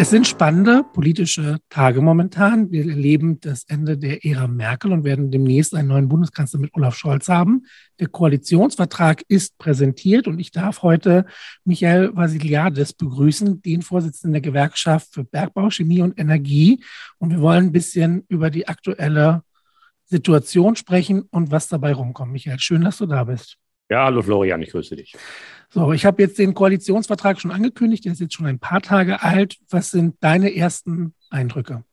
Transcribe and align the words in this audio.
Es 0.00 0.10
sind 0.10 0.28
spannende 0.28 0.84
politische 0.84 1.58
Tage 1.70 2.00
momentan. 2.00 2.70
Wir 2.70 2.88
erleben 2.88 3.40
das 3.40 3.64
Ende 3.64 3.98
der 3.98 4.24
Ära 4.24 4.46
Merkel 4.46 4.92
und 4.92 5.02
werden 5.02 5.32
demnächst 5.32 5.74
einen 5.74 5.88
neuen 5.88 6.08
Bundeskanzler 6.08 6.60
mit 6.60 6.72
Olaf 6.74 6.94
Scholz 6.94 7.26
haben. 7.26 7.66
Der 7.98 8.06
Koalitionsvertrag 8.06 9.24
ist 9.26 9.58
präsentiert 9.58 10.28
und 10.28 10.38
ich 10.38 10.52
darf 10.52 10.82
heute 10.82 11.26
Michael 11.64 12.14
Vasiliades 12.14 12.92
begrüßen, 12.92 13.60
den 13.60 13.82
Vorsitzenden 13.82 14.34
der 14.34 14.40
Gewerkschaft 14.40 15.12
für 15.12 15.24
Bergbau, 15.24 15.68
Chemie 15.70 16.00
und 16.00 16.16
Energie. 16.16 16.80
Und 17.18 17.30
wir 17.30 17.40
wollen 17.40 17.66
ein 17.66 17.72
bisschen 17.72 18.24
über 18.28 18.50
die 18.50 18.68
aktuelle 18.68 19.42
Situation 20.04 20.76
sprechen 20.76 21.22
und 21.32 21.50
was 21.50 21.66
dabei 21.66 21.92
rumkommt. 21.92 22.30
Michael, 22.30 22.60
schön, 22.60 22.82
dass 22.82 22.98
du 22.98 23.06
da 23.06 23.24
bist. 23.24 23.56
Ja, 23.90 24.04
hallo 24.04 24.22
Florian, 24.22 24.62
ich 24.62 24.70
grüße 24.70 24.94
dich. 24.94 25.16
So, 25.70 25.92
ich 25.92 26.06
habe 26.06 26.22
jetzt 26.22 26.38
den 26.38 26.54
Koalitionsvertrag 26.54 27.40
schon 27.40 27.50
angekündigt, 27.50 28.04
der 28.06 28.12
ist 28.12 28.20
jetzt 28.20 28.34
schon 28.34 28.46
ein 28.46 28.58
paar 28.58 28.80
Tage 28.80 29.22
alt. 29.22 29.58
Was 29.68 29.90
sind 29.90 30.16
deine 30.20 30.54
ersten 30.54 31.14
Eindrücke? 31.28 31.84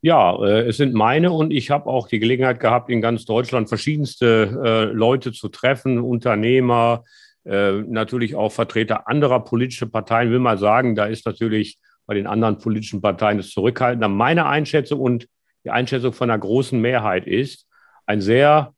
Ja, 0.00 0.36
äh, 0.44 0.68
es 0.68 0.76
sind 0.76 0.92
meine 0.92 1.30
und 1.30 1.52
ich 1.52 1.70
habe 1.70 1.86
auch 1.86 2.08
die 2.08 2.18
Gelegenheit 2.18 2.60
gehabt, 2.60 2.90
in 2.90 3.00
ganz 3.00 3.24
Deutschland 3.24 3.68
verschiedenste 3.68 4.60
äh, 4.62 4.92
Leute 4.92 5.32
zu 5.32 5.48
treffen, 5.48 5.98
Unternehmer, 5.98 7.04
äh, 7.44 7.72
natürlich 7.72 8.34
auch 8.34 8.50
Vertreter 8.50 9.08
anderer 9.08 9.44
politischer 9.44 9.86
Parteien. 9.86 10.30
Will 10.30 10.40
mal 10.40 10.58
sagen, 10.58 10.94
da 10.96 11.06
ist 11.06 11.24
natürlich 11.24 11.78
bei 12.06 12.14
den 12.14 12.26
anderen 12.26 12.58
politischen 12.58 13.00
Parteien 13.00 13.38
das 13.38 13.50
Zurückhaltender. 13.50 14.08
Meine 14.08 14.46
Einschätzung 14.46 15.00
und 15.00 15.28
die 15.64 15.70
Einschätzung 15.70 16.12
von 16.12 16.28
einer 16.28 16.38
großen 16.38 16.78
Mehrheit 16.78 17.26
ist 17.26 17.66
ein 18.04 18.20
sehr 18.20 18.74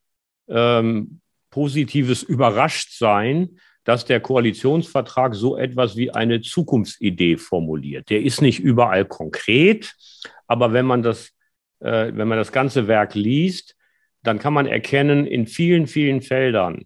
ähm, 0.48 1.20
positives 1.50 2.22
Überraschtsein, 2.22 3.58
dass 3.86 4.04
der 4.04 4.18
Koalitionsvertrag 4.18 5.36
so 5.36 5.56
etwas 5.56 5.96
wie 5.96 6.10
eine 6.10 6.40
Zukunftsidee 6.40 7.36
formuliert. 7.36 8.10
Der 8.10 8.20
ist 8.20 8.42
nicht 8.42 8.58
überall 8.58 9.04
konkret, 9.04 9.94
aber 10.48 10.72
wenn 10.72 10.84
man 10.86 11.04
das, 11.04 11.30
äh, 11.78 12.10
wenn 12.12 12.26
man 12.26 12.36
das 12.36 12.50
ganze 12.50 12.88
Werk 12.88 13.14
liest, 13.14 13.76
dann 14.24 14.40
kann 14.40 14.52
man 14.52 14.66
erkennen, 14.66 15.24
in 15.24 15.46
vielen, 15.46 15.86
vielen 15.86 16.20
Feldern 16.20 16.82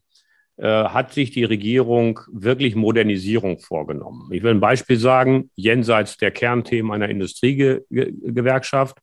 äh, 0.59 0.67
hat 0.67 1.15
sich 1.15 1.31
die 1.31 1.45
Regierung 1.45 2.21
wirklich 2.31 2.77
Modernisierung 2.77 3.61
vorgenommen. 3.61 4.29
Ich 4.31 4.43
will 4.43 4.51
ein 4.51 4.61
Beispiel 4.61 4.99
sagen, 4.99 5.51
jenseits 5.55 6.19
der 6.19 6.33
Kernthemen 6.33 6.93
einer 6.93 7.09
Industriegewerkschaft, 7.09 8.99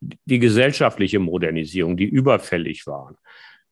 die 0.00 0.40
gesellschaftliche 0.40 1.20
Modernisierung, 1.20 1.96
die 1.96 2.06
überfällig 2.06 2.84
waren 2.88 3.16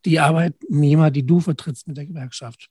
die 0.06 0.20
Arbeitnehmer, 0.20 1.12
die 1.12 1.26
du 1.26 1.40
vertrittst 1.40 1.88
mit 1.88 1.98
der 1.98 2.06
Gewerkschaft? 2.06 2.70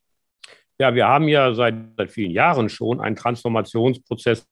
Ja, 0.79 0.93
wir 0.93 1.07
haben 1.07 1.27
ja 1.27 1.53
seit, 1.53 1.75
seit 1.97 2.11
vielen 2.11 2.31
Jahren 2.31 2.69
schon 2.69 3.01
einen 3.01 3.15
Transformationsprozess, 3.15 4.47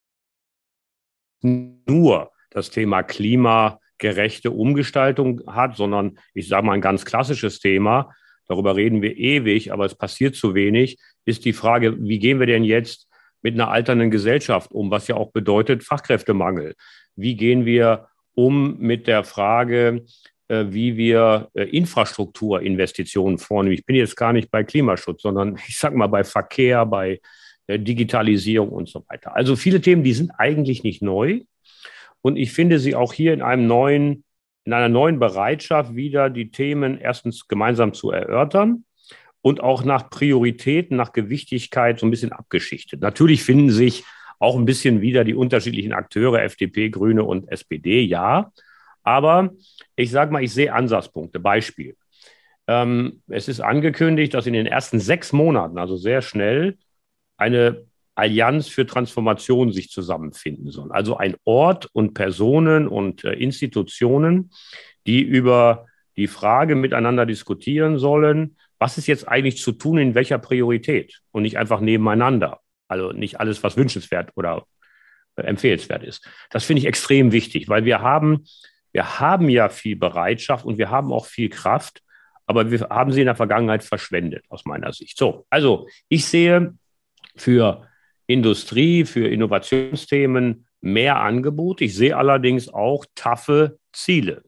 nur 1.42 2.32
das 2.50 2.72
Thema 2.72 3.04
klimagerechte 3.04 4.50
Umgestaltung 4.50 5.42
hat, 5.48 5.76
sondern 5.76 6.18
ich 6.34 6.48
sage 6.48 6.66
mal 6.66 6.74
ein 6.74 6.82
ganz 6.82 7.06
klassisches 7.06 7.60
Thema, 7.60 8.12
darüber 8.48 8.76
reden 8.76 9.02
wir 9.02 9.18
ewig, 9.18 9.72
aber 9.72 9.86
es 9.86 9.96
passiert 9.96 10.36
zu 10.36 10.56
wenig, 10.56 10.98
ist 11.26 11.46
die 11.46 11.54
Frage, 11.54 11.96
wie 12.02 12.18
gehen 12.18 12.40
wir 12.40 12.48
denn 12.48 12.64
jetzt 12.64 13.08
mit 13.42 13.54
einer 13.54 13.70
alternden 13.70 14.10
Gesellschaft 14.10 14.72
um, 14.72 14.90
was 14.90 15.08
ja 15.08 15.16
auch 15.16 15.32
bedeutet 15.32 15.84
Fachkräftemangel. 15.84 16.74
Wie 17.16 17.36
gehen 17.36 17.66
wir 17.66 18.08
um 18.34 18.80
mit 18.80 19.06
der 19.06 19.24
Frage, 19.24 20.06
wie 20.72 20.98
wir 20.98 21.50
äh, 21.54 21.64
Infrastrukturinvestitionen 21.64 23.38
vornehmen. 23.38 23.74
Ich 23.74 23.86
bin 23.86 23.96
jetzt 23.96 24.16
gar 24.16 24.34
nicht 24.34 24.52
bei 24.52 24.64
Klimaschutz, 24.64 25.22
sondern 25.22 25.58
ich 25.68 25.78
sage 25.78 25.98
mal 25.98 26.08
bei 26.08 26.24
Verkehr, 26.24 26.86
bei 26.86 27.20
äh, 27.68 27.80
Digitalisierung 27.80 28.70
und 28.70 28.90
so 28.90 29.04
weiter. 29.08 29.36
Also 29.36 29.56
viele 29.56 29.82
Themen, 29.82 30.04
die 30.04 30.14
sind 30.14 30.32
eigentlich 30.38 30.84
nicht 30.84 31.02
neu. 31.02 31.42
Und 32.22 32.38
ich 32.38 32.52
finde 32.52 32.80
sie 32.80 32.96
auch 32.96 33.14
hier 33.14 33.34
in 33.34 33.42
einem 33.42 33.68
neuen, 33.68 34.24
in 34.64 34.74
einer 34.74 34.90
neuen 34.90 35.20
Bereitschaft 35.20 35.96
wieder 35.96 36.30
die 36.30 36.50
Themen 36.50 36.98
erstens 36.98 37.48
gemeinsam 37.48 37.94
zu 37.94 38.10
erörtern 38.10 38.86
und 39.42 39.62
auch 39.62 39.84
nach 39.84 40.10
Prioritäten, 40.10 40.98
nach 40.98 41.14
Gewichtigkeit 41.14 42.00
so 42.00 42.08
ein 42.08 42.10
bisschen 42.10 42.32
abgeschichtet. 42.32 43.02
Natürlich 43.02 43.44
finden 43.44 43.70
sich 43.70 44.04
auch 44.40 44.56
ein 44.56 44.66
bisschen 44.66 45.02
wieder 45.02 45.24
die 45.24 45.36
unterschiedlichen 45.36 45.94
Akteure, 45.94 46.42
FDP, 46.42 46.90
Grüne 46.90 47.24
und 47.24 47.48
SPD, 47.50 48.02
ja. 48.02 48.52
Aber 49.06 49.52
ich 49.96 50.12
sage 50.12 50.34
mal, 50.34 50.44
ich 50.44 50.54
sehe 50.54 50.74
Ansatzpunkte. 50.74 51.40
Beispiel. 51.40 51.96
Ähm, 52.68 53.22
es 53.28 53.48
ist 53.48 53.62
angekündigt, 53.62 54.34
dass 54.34 54.48
in 54.48 54.54
den 54.54 54.66
ersten 54.66 55.00
sechs 55.00 55.32
Monaten, 55.32 55.78
also 55.78 55.96
sehr 55.96 56.22
schnell, 56.22 56.78
eine 57.38 57.86
Allianz 58.16 58.68
für 58.68 58.86
Transformation 58.86 59.72
sich 59.72 59.90
zusammenfinden 59.90 60.72
soll. 60.72 60.92
Also 60.92 61.18
ein 61.18 61.36
Ort 61.44 61.90
und 61.94 62.14
Personen 62.14 62.88
und 62.88 63.24
äh, 63.24 63.34
Institutionen, 63.34 64.52
die 65.06 65.22
über 65.22 65.86
die 66.18 66.28
Frage 66.28 66.76
miteinander 66.76 67.26
diskutieren 67.26 68.00
sollen, 68.00 68.58
was 68.80 68.98
ist 68.98 69.08
jetzt 69.08 69.28
eigentlich 69.28 69.62
zu 69.62 69.74
tun, 69.74 69.98
in 69.98 70.16
welcher 70.16 70.40
Priorität 70.40 71.22
und 71.32 71.44
nicht 71.44 71.58
einfach 71.58 71.80
nebeneinander. 71.80 72.62
Also 72.88 73.12
nicht 73.12 73.40
alles, 73.40 73.64
was 73.64 73.78
wünschenswert 73.78 74.32
oder 74.36 74.66
äh, 75.36 75.44
empfehlenswert 75.44 76.04
ist. 76.04 76.28
Das 76.50 76.64
finde 76.64 76.80
ich 76.80 76.88
extrem 76.88 77.32
wichtig, 77.32 77.70
weil 77.70 77.86
wir 77.86 78.02
haben 78.02 78.46
wir 78.96 79.20
haben 79.20 79.50
ja 79.50 79.68
viel 79.68 79.98
Bereitschaft 79.98 80.64
und 80.64 80.78
wir 80.78 80.90
haben 80.90 81.12
auch 81.12 81.26
viel 81.26 81.50
Kraft, 81.50 82.02
aber 82.46 82.72
wir 82.72 82.80
haben 82.90 83.12
sie 83.12 83.20
in 83.20 83.26
der 83.26 83.36
Vergangenheit 83.36 83.84
verschwendet, 83.84 84.46
aus 84.48 84.64
meiner 84.64 84.94
Sicht. 84.94 85.18
So, 85.18 85.46
also 85.50 85.86
ich 86.08 86.26
sehe 86.26 86.76
für 87.36 87.90
Industrie, 88.26 89.04
für 89.04 89.28
Innovationsthemen 89.28 90.66
mehr 90.80 91.18
Angebot. 91.20 91.82
Ich 91.82 91.94
sehe 91.94 92.16
allerdings 92.16 92.70
auch 92.70 93.06
taffe 93.16 93.80
Ziele. 93.92 94.44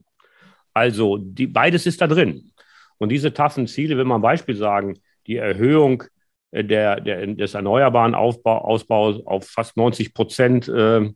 Also 0.74 1.18
die, 1.18 1.48
beides 1.48 1.86
ist 1.86 2.00
da 2.00 2.08
drin. 2.08 2.54
Und 3.00 3.10
diese 3.10 3.34
taffen 3.34 3.68
Ziele, 3.68 3.98
wenn 3.98 4.08
man 4.08 4.22
Beispiel 4.22 4.56
sagen, 4.56 4.98
die 5.26 5.36
Erhöhung 5.36 6.06
der, 6.54 7.02
der, 7.02 7.28
des 7.28 7.54
erneuerbaren 7.54 8.16
Aufbau, 8.16 8.60
Ausbaus 8.60 9.26
auf 9.26 9.46
fast 9.46 9.76
90 9.76 10.14
Prozent 10.14 10.70
äh, 10.70 11.00
äh, 11.00 11.12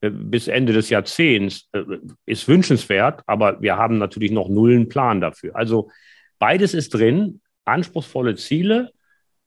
bis 0.00 0.48
Ende 0.48 0.72
des 0.72 0.90
Jahrzehnts 0.90 1.68
äh, 1.72 1.82
ist 2.26 2.48
wünschenswert, 2.48 3.22
aber 3.26 3.60
wir 3.60 3.76
haben 3.76 3.98
natürlich 3.98 4.30
noch 4.30 4.48
nullen 4.48 4.88
Plan 4.88 5.20
dafür. 5.20 5.56
Also 5.56 5.90
beides 6.38 6.74
ist 6.74 6.94
drin, 6.94 7.40
anspruchsvolle 7.64 8.36
Ziele, 8.36 8.92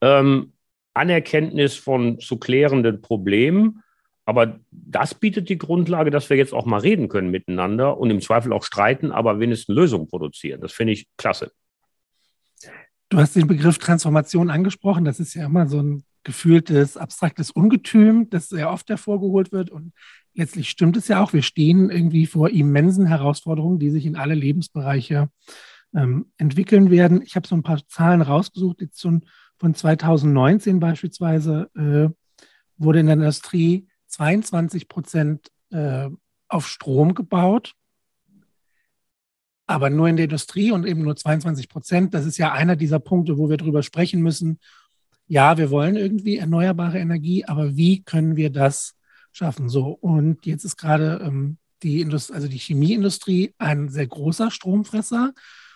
ähm, 0.02 0.54
Anerkenntnis 0.94 1.76
von 1.76 2.20
zu 2.20 2.38
klärenden 2.38 3.02
Problemen, 3.02 3.84
aber 4.26 4.60
das 4.70 5.16
bietet 5.16 5.50
die 5.50 5.58
Grundlage, 5.58 6.12
dass 6.12 6.30
wir 6.30 6.38
jetzt 6.38 6.54
auch 6.54 6.66
mal 6.66 6.82
reden 6.82 7.10
können 7.10 7.32
miteinander 7.32 7.98
und 7.98 8.10
im 8.12 8.22
Zweifel 8.22 8.54
auch 8.54 8.64
streiten, 8.64 9.12
aber 9.12 9.40
wenigstens 9.40 9.76
Lösungen 9.76 10.08
produzieren. 10.08 10.62
Das 10.62 10.72
finde 10.72 10.94
ich 10.94 11.08
klasse. 11.18 11.52
Du 13.10 13.18
hast 13.18 13.36
den 13.36 13.48
Begriff 13.48 13.80
Transformation 13.80 14.52
angesprochen. 14.52 15.04
Das 15.04 15.20
ist 15.20 15.34
ja 15.34 15.46
immer 15.46 15.68
so 15.68 15.82
ein 15.82 16.04
gefühltes, 16.24 16.96
abstraktes 16.96 17.50
Ungetüm, 17.50 18.30
das 18.30 18.50
sehr 18.50 18.70
oft 18.72 18.88
hervorgeholt 18.90 19.52
wird. 19.52 19.72
Und 19.72 19.94
letztlich 20.34 20.70
stimmt 20.70 20.98
es 20.98 21.08
ja 21.08 21.22
auch. 21.22 21.34
Wir 21.34 21.42
stehen 21.42 21.90
irgendwie 21.90 22.26
vor 22.26 22.50
immensen 22.50 23.06
Herausforderungen, 23.06 23.80
die 23.80 23.90
sich 23.90 24.06
in 24.06 24.16
alle 24.16 24.36
Lebensbereiche 24.36 25.30
ähm, 25.94 26.32
entwickeln 26.38 26.92
werden. 26.92 27.22
Ich 27.22 27.36
habe 27.36 27.48
so 27.48 27.56
ein 27.56 27.64
paar 27.64 27.86
Zahlen 27.88 28.22
rausgesucht, 28.22 28.82
jetzt 28.82 29.02
schon 29.02 29.26
von 29.58 29.76
2019 29.76 30.80
beispielsweise 30.80 31.70
äh, 31.76 32.10
wurde 32.78 33.00
in 33.00 33.08
der 33.08 33.16
Industrie 33.16 33.88
22 34.08 34.88
Prozent 34.88 35.52
äh, 35.72 36.10
auf 36.48 36.68
Strom 36.68 37.14
gebaut, 37.14 37.74
aber 39.68 39.90
nur 39.90 40.08
in 40.08 40.16
der 40.16 40.26
Industrie 40.26 40.72
und 40.72 40.86
eben 40.88 41.04
nur 41.04 41.16
22 41.16 41.70
Prozent. 41.70 42.14
Das 42.14 42.26
ist 42.26 42.38
ja 42.38 42.54
einer 42.54 42.76
dieser 42.76 43.00
Punkte, 43.00 43.38
wo 43.38 43.50
wir 43.50 43.58
darüber 43.58 43.84
sprechen 43.84 44.22
müssen. 44.22 44.60
Ja, 45.28 45.58
wir 45.58 45.70
wollen 45.70 45.96
irgendwie 45.96 46.38
erneuerbare 46.38 46.98
Energie, 46.98 47.46
aber 47.46 47.76
wie 47.76 48.02
können 48.02 48.36
wir 48.36 48.50
das 48.50 48.96
schaffen? 49.32 49.70
So, 49.70 49.88
und 49.90 50.46
jetzt 50.46 50.66
ist 50.66 50.78
gerade 50.78 51.22
ähm, 51.24 51.58
die 51.84 52.02
Indust 52.02 52.32
also 52.32 52.48
die 52.48 52.58
Chemieindustrie 52.58 53.54
ein 53.58 53.90
sehr 53.90 54.08
großer 54.08 54.52
Stromfresser. 54.52 55.34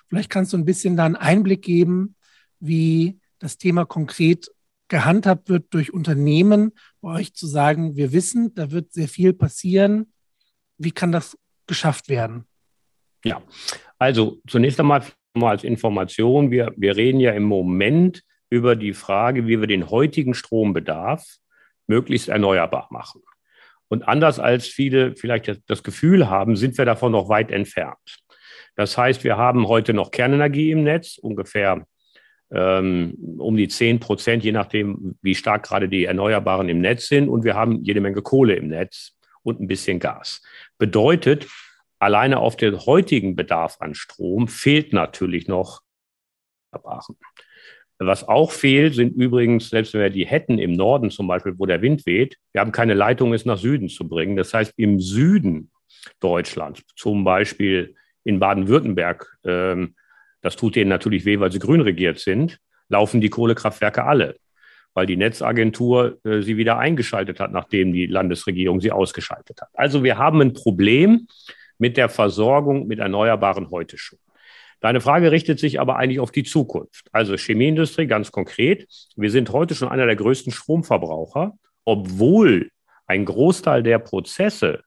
Vielleicht 0.07 0.29
kannst 0.29 0.53
du 0.53 0.57
ein 0.57 0.65
bisschen 0.65 0.97
da 0.97 1.05
einen 1.05 1.15
Einblick 1.15 1.61
geben, 1.61 2.15
wie 2.59 3.19
das 3.39 3.57
Thema 3.57 3.85
konkret 3.85 4.51
gehandhabt 4.87 5.49
wird 5.49 5.73
durch 5.73 5.93
Unternehmen, 5.93 6.73
bei 7.01 7.19
euch 7.19 7.33
zu 7.33 7.47
sagen, 7.47 7.95
wir 7.95 8.11
wissen, 8.11 8.53
da 8.53 8.71
wird 8.71 8.93
sehr 8.93 9.07
viel 9.07 9.33
passieren. 9.33 10.13
Wie 10.77 10.91
kann 10.91 11.11
das 11.11 11.37
geschafft 11.67 12.09
werden? 12.09 12.45
Ja, 13.25 13.41
also 13.97 14.39
zunächst 14.47 14.79
einmal 14.79 15.03
mal 15.33 15.51
als 15.51 15.63
Information, 15.63 16.51
wir, 16.51 16.73
wir 16.77 16.95
reden 16.95 17.19
ja 17.19 17.31
im 17.31 17.43
Moment 17.43 18.23
über 18.49 18.75
die 18.75 18.93
Frage, 18.93 19.47
wie 19.47 19.59
wir 19.59 19.67
den 19.67 19.89
heutigen 19.89 20.33
Strombedarf 20.33 21.37
möglichst 21.87 22.29
erneuerbar 22.29 22.87
machen. 22.91 23.21
Und 23.93 24.07
anders 24.07 24.39
als 24.39 24.65
viele 24.65 25.15
vielleicht 25.15 25.61
das 25.67 25.83
Gefühl 25.83 26.27
haben, 26.27 26.55
sind 26.55 26.79
wir 26.79 26.85
davon 26.85 27.11
noch 27.11 27.29
weit 27.29 27.51
entfernt. 27.51 28.23
Das 28.75 28.97
heißt, 28.97 29.23
wir 29.23 29.37
haben 29.37 29.67
heute 29.67 29.93
noch 29.93 30.09
Kernenergie 30.09 30.71
im 30.71 30.83
Netz, 30.83 31.19
ungefähr 31.19 31.85
ähm, 32.49 33.13
um 33.37 33.55
die 33.55 33.67
10 33.67 33.99
Prozent, 33.99 34.43
je 34.43 34.51
nachdem, 34.51 35.15
wie 35.21 35.35
stark 35.35 35.61
gerade 35.61 35.87
die 35.87 36.05
Erneuerbaren 36.05 36.69
im 36.69 36.81
Netz 36.81 37.07
sind. 37.07 37.29
Und 37.29 37.43
wir 37.43 37.53
haben 37.53 37.83
jede 37.83 38.01
Menge 38.01 38.23
Kohle 38.23 38.55
im 38.55 38.69
Netz 38.69 39.15
und 39.43 39.61
ein 39.61 39.67
bisschen 39.67 39.99
Gas. 39.99 40.41
Bedeutet, 40.79 41.45
alleine 41.99 42.39
auf 42.39 42.57
den 42.57 42.87
heutigen 42.87 43.35
Bedarf 43.35 43.77
an 43.79 43.93
Strom 43.93 44.47
fehlt 44.47 44.91
natürlich 44.91 45.47
noch 45.47 45.83
Erneuerbaren. 46.71 47.15
Was 48.05 48.27
auch 48.27 48.51
fehlt, 48.51 48.95
sind 48.95 49.15
übrigens, 49.15 49.69
selbst 49.69 49.93
wenn 49.93 50.01
wir 50.01 50.09
die 50.09 50.25
hätten 50.25 50.57
im 50.57 50.73
Norden 50.73 51.11
zum 51.11 51.27
Beispiel, 51.27 51.53
wo 51.57 51.65
der 51.65 51.81
Wind 51.81 52.05
weht, 52.05 52.37
wir 52.51 52.61
haben 52.61 52.71
keine 52.71 52.93
Leitung, 52.93 53.33
es 53.33 53.45
nach 53.45 53.57
Süden 53.57 53.89
zu 53.89 54.07
bringen. 54.07 54.35
Das 54.35 54.53
heißt, 54.53 54.73
im 54.77 54.99
Süden 54.99 55.71
Deutschlands, 56.19 56.83
zum 56.95 57.23
Beispiel 57.23 57.95
in 58.23 58.39
Baden-Württemberg, 58.39 59.37
ähm, 59.45 59.95
das 60.41 60.55
tut 60.55 60.75
denen 60.75 60.89
natürlich 60.89 61.25
weh, 61.25 61.39
weil 61.39 61.51
sie 61.51 61.59
grün 61.59 61.81
regiert 61.81 62.19
sind, 62.19 62.59
laufen 62.89 63.21
die 63.21 63.29
Kohlekraftwerke 63.29 64.03
alle, 64.03 64.35
weil 64.93 65.05
die 65.05 65.17
Netzagentur 65.17 66.19
äh, 66.25 66.41
sie 66.41 66.57
wieder 66.57 66.77
eingeschaltet 66.77 67.39
hat, 67.39 67.51
nachdem 67.51 67.93
die 67.93 68.05
Landesregierung 68.05 68.81
sie 68.81 68.91
ausgeschaltet 68.91 69.61
hat. 69.61 69.69
Also 69.73 70.03
wir 70.03 70.17
haben 70.17 70.41
ein 70.41 70.53
Problem 70.53 71.27
mit 71.77 71.97
der 71.97 72.09
Versorgung 72.09 72.87
mit 72.87 72.99
Erneuerbaren 72.99 73.71
heute 73.71 73.97
schon. 73.97 74.19
Deine 74.83 74.99
Frage 74.99 75.31
richtet 75.31 75.59
sich 75.59 75.79
aber 75.79 75.95
eigentlich 75.95 76.19
auf 76.19 76.31
die 76.31 76.43
Zukunft. 76.43 77.07
Also 77.13 77.37
Chemieindustrie 77.37 78.05
ganz 78.05 78.33
konkret. 78.33 78.85
Wir 79.15 79.31
sind 79.31 79.49
heute 79.53 79.75
schon 79.75 79.87
einer 79.87 80.05
der 80.05 80.17
größten 80.17 80.51
Stromverbraucher, 80.51 81.53
obwohl 81.85 82.69
ein 83.07 83.23
Großteil 83.23 83.81
der 83.81 83.99
Prozesse 83.99 84.81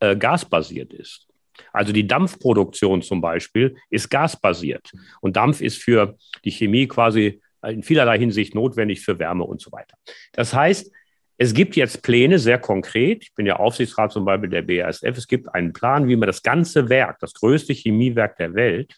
äh, 0.00 0.16
gasbasiert 0.16 0.92
ist. 0.92 1.28
Also 1.72 1.92
die 1.92 2.04
Dampfproduktion 2.04 3.00
zum 3.00 3.20
Beispiel 3.20 3.76
ist 3.90 4.10
gasbasiert. 4.10 4.90
Und 5.20 5.36
Dampf 5.36 5.60
ist 5.60 5.80
für 5.80 6.16
die 6.44 6.50
Chemie 6.50 6.88
quasi 6.88 7.40
in 7.64 7.84
vielerlei 7.84 8.18
Hinsicht 8.18 8.56
notwendig 8.56 9.02
für 9.02 9.20
Wärme 9.20 9.44
und 9.44 9.60
so 9.60 9.70
weiter. 9.70 9.96
Das 10.32 10.52
heißt, 10.52 10.90
es 11.36 11.54
gibt 11.54 11.76
jetzt 11.76 12.02
Pläne, 12.02 12.40
sehr 12.40 12.58
konkret. 12.58 13.22
Ich 13.22 13.34
bin 13.34 13.46
ja 13.46 13.54
Aufsichtsrat 13.54 14.10
zum 14.10 14.24
Beispiel 14.24 14.50
der 14.50 14.62
BASF. 14.62 15.16
Es 15.16 15.28
gibt 15.28 15.54
einen 15.54 15.72
Plan, 15.72 16.08
wie 16.08 16.16
man 16.16 16.26
das 16.26 16.42
ganze 16.42 16.88
Werk, 16.88 17.20
das 17.20 17.34
größte 17.34 17.72
Chemiewerk 17.72 18.36
der 18.36 18.54
Welt, 18.54 18.96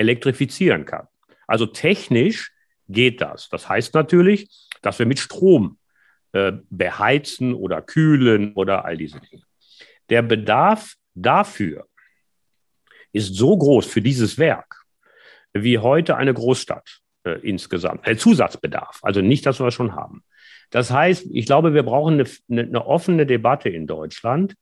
elektrifizieren 0.00 0.86
kann. 0.86 1.06
Also 1.46 1.66
technisch 1.66 2.52
geht 2.88 3.20
das. 3.20 3.50
Das 3.50 3.68
heißt 3.68 3.94
natürlich, 3.94 4.48
dass 4.80 4.98
wir 4.98 5.04
mit 5.04 5.18
Strom 5.18 5.78
äh, 6.32 6.52
beheizen 6.70 7.52
oder 7.52 7.82
kühlen 7.82 8.54
oder 8.54 8.84
all 8.86 8.96
diese 8.96 9.20
Dinge. 9.20 9.42
Der 10.08 10.22
Bedarf 10.22 10.94
dafür 11.14 11.86
ist 13.12 13.34
so 13.34 13.56
groß 13.56 13.86
für 13.86 14.00
dieses 14.00 14.38
Werk 14.38 14.84
wie 15.52 15.78
heute 15.78 16.16
eine 16.16 16.32
Großstadt 16.32 17.00
äh, 17.24 17.38
insgesamt. 17.42 18.06
Ein 18.06 18.16
Zusatzbedarf, 18.16 19.00
also 19.02 19.20
nicht 19.20 19.44
das, 19.44 19.60
was 19.60 19.66
wir 19.66 19.70
schon 19.72 19.94
haben. 19.94 20.24
Das 20.70 20.90
heißt, 20.90 21.26
ich 21.30 21.44
glaube, 21.44 21.74
wir 21.74 21.82
brauchen 21.82 22.24
eine, 22.48 22.62
eine 22.62 22.86
offene 22.86 23.26
Debatte 23.26 23.68
in 23.68 23.86
Deutschland, 23.86 24.54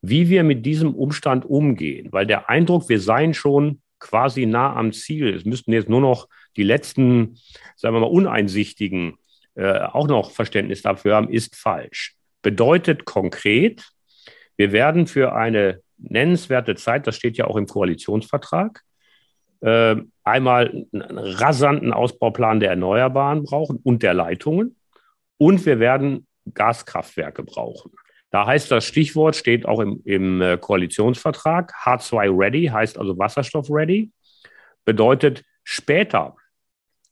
wie 0.00 0.30
wir 0.30 0.42
mit 0.44 0.64
diesem 0.64 0.94
Umstand 0.94 1.44
umgehen, 1.44 2.12
weil 2.12 2.26
der 2.26 2.48
Eindruck, 2.48 2.88
wir 2.88 3.00
seien 3.00 3.34
schon 3.34 3.82
quasi 3.98 4.46
nah 4.46 4.74
am 4.74 4.92
Ziel, 4.92 5.34
es 5.34 5.44
müssten 5.44 5.72
jetzt 5.72 5.88
nur 5.88 6.00
noch 6.00 6.28
die 6.56 6.62
letzten, 6.62 7.38
sagen 7.76 7.94
wir 7.94 8.00
mal, 8.00 8.06
Uneinsichtigen 8.06 9.18
äh, 9.54 9.80
auch 9.80 10.08
noch 10.08 10.30
Verständnis 10.30 10.82
dafür 10.82 11.16
haben, 11.16 11.30
ist 11.30 11.56
falsch. 11.56 12.14
Bedeutet 12.42 13.04
konkret, 13.04 13.84
wir 14.56 14.72
werden 14.72 15.06
für 15.06 15.34
eine 15.34 15.80
nennenswerte 15.98 16.74
Zeit, 16.74 17.06
das 17.06 17.16
steht 17.16 17.36
ja 17.36 17.46
auch 17.46 17.56
im 17.56 17.66
Koalitionsvertrag, 17.66 18.82
äh, 19.60 19.96
einmal 20.24 20.86
einen 20.92 21.18
rasanten 21.18 21.92
Ausbauplan 21.92 22.60
der 22.60 22.70
Erneuerbaren 22.70 23.44
brauchen 23.44 23.78
und 23.82 24.02
der 24.02 24.14
Leitungen. 24.14 24.76
Und 25.38 25.64
wir 25.66 25.78
werden 25.78 26.26
Gaskraftwerke 26.54 27.42
brauchen. 27.42 27.92
Da 28.30 28.46
heißt 28.46 28.70
das 28.70 28.84
Stichwort, 28.84 29.36
steht 29.36 29.66
auch 29.66 29.80
im, 29.80 30.02
im 30.04 30.42
äh, 30.42 30.58
Koalitionsvertrag, 30.58 31.72
H2 31.84 32.38
Ready, 32.38 32.66
heißt 32.66 32.98
also 32.98 33.16
Wasserstoff 33.18 33.70
Ready, 33.70 34.10
bedeutet 34.84 35.44
später 35.64 36.36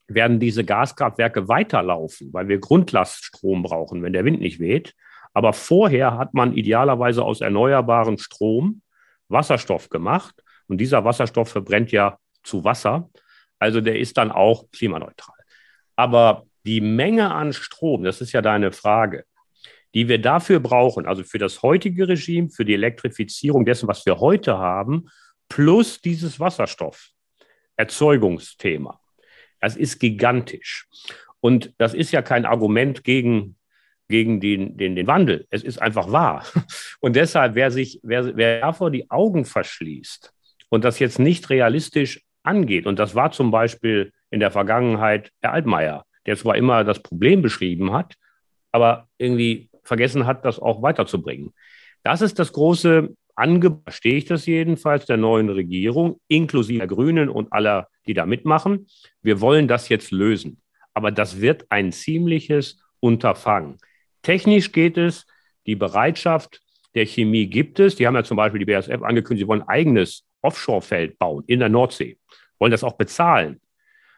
werden 0.06 0.38
diese 0.38 0.64
Gaskraftwerke 0.64 1.49
weiterlaufen, 1.49 2.33
weil 2.33 2.49
wir 2.49 2.59
Grundlaststrom 2.59 3.62
brauchen, 3.62 4.02
wenn 4.02 4.12
der 4.12 4.25
Wind 4.25 4.40
nicht 4.40 4.61
weht. 4.61 4.94
Aber 5.33 5.52
vorher 5.52 6.18
hat 6.18 6.35
man 6.35 6.54
idealerweise 6.54 7.25
aus 7.25 7.40
erneuerbaren 7.40 8.18
Strom 8.18 8.83
Wasserstoff 9.28 9.88
gemacht. 9.88 10.42
Und 10.68 10.78
dieser 10.78 11.04
Wasserstoff 11.04 11.49
verbrennt 11.49 11.90
ja 11.92 12.18
zu 12.42 12.64
Wasser. 12.64 13.11
Also 13.59 13.80
der 13.80 13.99
ist 13.99 14.16
dann 14.16 14.30
auch 14.30 14.71
klimaneutral. 14.73 15.37
Aber 15.97 16.44
die 16.66 16.80
Menge 16.80 17.33
an 17.33 17.52
Strom, 17.52 18.04
das 18.04 18.21
ist 18.21 18.33
ja 18.33 18.42
deine 18.42 18.73
Frage, 18.73 19.25
die 19.95 20.09
wir 20.09 20.21
dafür 20.21 20.61
brauchen, 20.61 21.07
also 21.07 21.23
für 21.23 21.39
das 21.39 21.63
heutige 21.63 22.09
Regime, 22.09 22.51
für 22.51 22.65
die 22.65 22.75
Elektrifizierung 22.75 23.65
dessen, 23.65 23.87
was 23.89 24.05
wir 24.05 24.21
heute 24.21 24.59
haben, 24.59 25.07
plus 25.49 26.01
dieses 26.01 26.41
Wasserstofferzeugungsthema. 26.41 29.01
Das 29.61 29.77
ist 29.77 30.01
gigantisch. 30.01 30.89
Und 31.41 31.73
das 31.79 31.95
ist 31.95 32.11
ja 32.11 32.23
kein 32.23 32.45
Argument 32.45 33.05
gegen 33.05 33.55
gegen 34.09 34.41
den, 34.41 34.77
den, 34.77 34.97
den 34.97 35.07
Wandel. 35.07 35.47
Es 35.51 35.63
ist 35.63 35.81
einfach 35.81 36.11
wahr. 36.13 36.45
Und 37.01 37.17
deshalb, 37.17 37.55
wer 37.55 37.71
sich, 37.71 38.01
wer, 38.03 38.37
wer 38.37 38.61
davor 38.61 38.91
die 38.91 39.11
Augen 39.11 39.45
verschließt 39.45 40.33
und 40.71 40.85
das 40.85 40.99
jetzt 40.99 41.19
nicht 41.19 41.51
realistisch 41.51 42.23
angeht, 42.43 42.87
und 42.87 42.99
das 42.99 43.15
war 43.15 43.33
zum 43.33 43.51
Beispiel 43.51 44.13
in 44.31 44.41
der 44.41 44.51
Vergangenheit 44.51 45.31
Herr 45.41 45.53
Altmaier, 45.53 46.05
der 46.27 46.37
zwar 46.37 46.57
immer 46.57 46.85
das 46.85 47.03
Problem 47.03 47.43
beschrieben 47.43 47.93
hat, 47.93 48.15
aber 48.73 49.09
irgendwie 49.19 49.71
vergessen 49.85 50.26
hat, 50.26 50.45
das 50.45 50.59
auch 50.59 50.83
weiterzubringen. 50.83 51.53
Das 52.03 52.21
ist 52.21 52.38
das 52.38 52.53
große 52.53 53.14
Angebot, 53.35 53.83
verstehe 53.85 54.17
ich 54.17 54.25
das 54.26 54.47
jedenfalls, 54.47 55.07
der 55.07 55.17
neuen 55.17 55.49
Regierung, 55.49 56.21
inklusive 56.29 56.79
der 56.79 56.87
Grünen 56.87 57.29
und 57.29 57.53
aller, 57.53 57.88
die 58.07 58.14
da 58.14 58.26
mitmachen. 58.26 58.87
Wir 59.23 59.41
wollen 59.41 59.69
das 59.69 59.88
jetzt 59.88 60.11
lösen. 60.11 60.61
Aber 60.93 61.11
das 61.11 61.41
wird 61.41 61.67
ein 61.71 61.93
ziemliches 61.93 62.79
Unterfangen. 63.00 63.79
Technisch 64.23 64.73
geht 64.73 64.97
es, 64.97 65.26
die 65.67 65.75
Bereitschaft 65.75 66.61
der 66.95 67.07
Chemie 67.07 67.47
gibt 67.47 67.81
es. 67.81 67.97
Die 67.97 68.07
haben 68.07 68.14
ja 68.14 68.25
zum 68.25 68.37
Beispiel 68.37 68.61
die 68.61 68.73
BASF 68.73 69.03
angekündigt, 69.03 69.45
sie 69.45 69.49
wollen 69.49 69.62
ein 69.62 69.69
eigenes 69.69 70.25
Offshore-Feld 70.43 71.19
bauen 71.19 71.43
in 71.47 71.59
der 71.59 71.69
Nordsee, 71.69 72.19
wollen 72.59 72.71
das 72.71 72.85
auch 72.85 72.97
bezahlen. 72.97 73.61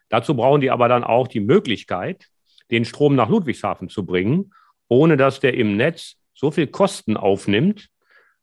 Dazu 0.08 0.34
brauchen 0.34 0.60
die 0.60 0.70
aber 0.70 0.88
dann 0.88 1.04
auch 1.04 1.28
die 1.28 1.40
Möglichkeit, 1.40 2.26
den 2.70 2.84
Strom 2.84 3.14
nach 3.14 3.28
Ludwigshafen 3.28 3.88
zu 3.88 4.04
bringen, 4.04 4.52
ohne 4.88 5.16
dass 5.16 5.40
der 5.40 5.54
im 5.54 5.76
Netz 5.76 6.16
so 6.34 6.50
viel 6.50 6.66
Kosten 6.66 7.16
aufnimmt, 7.16 7.88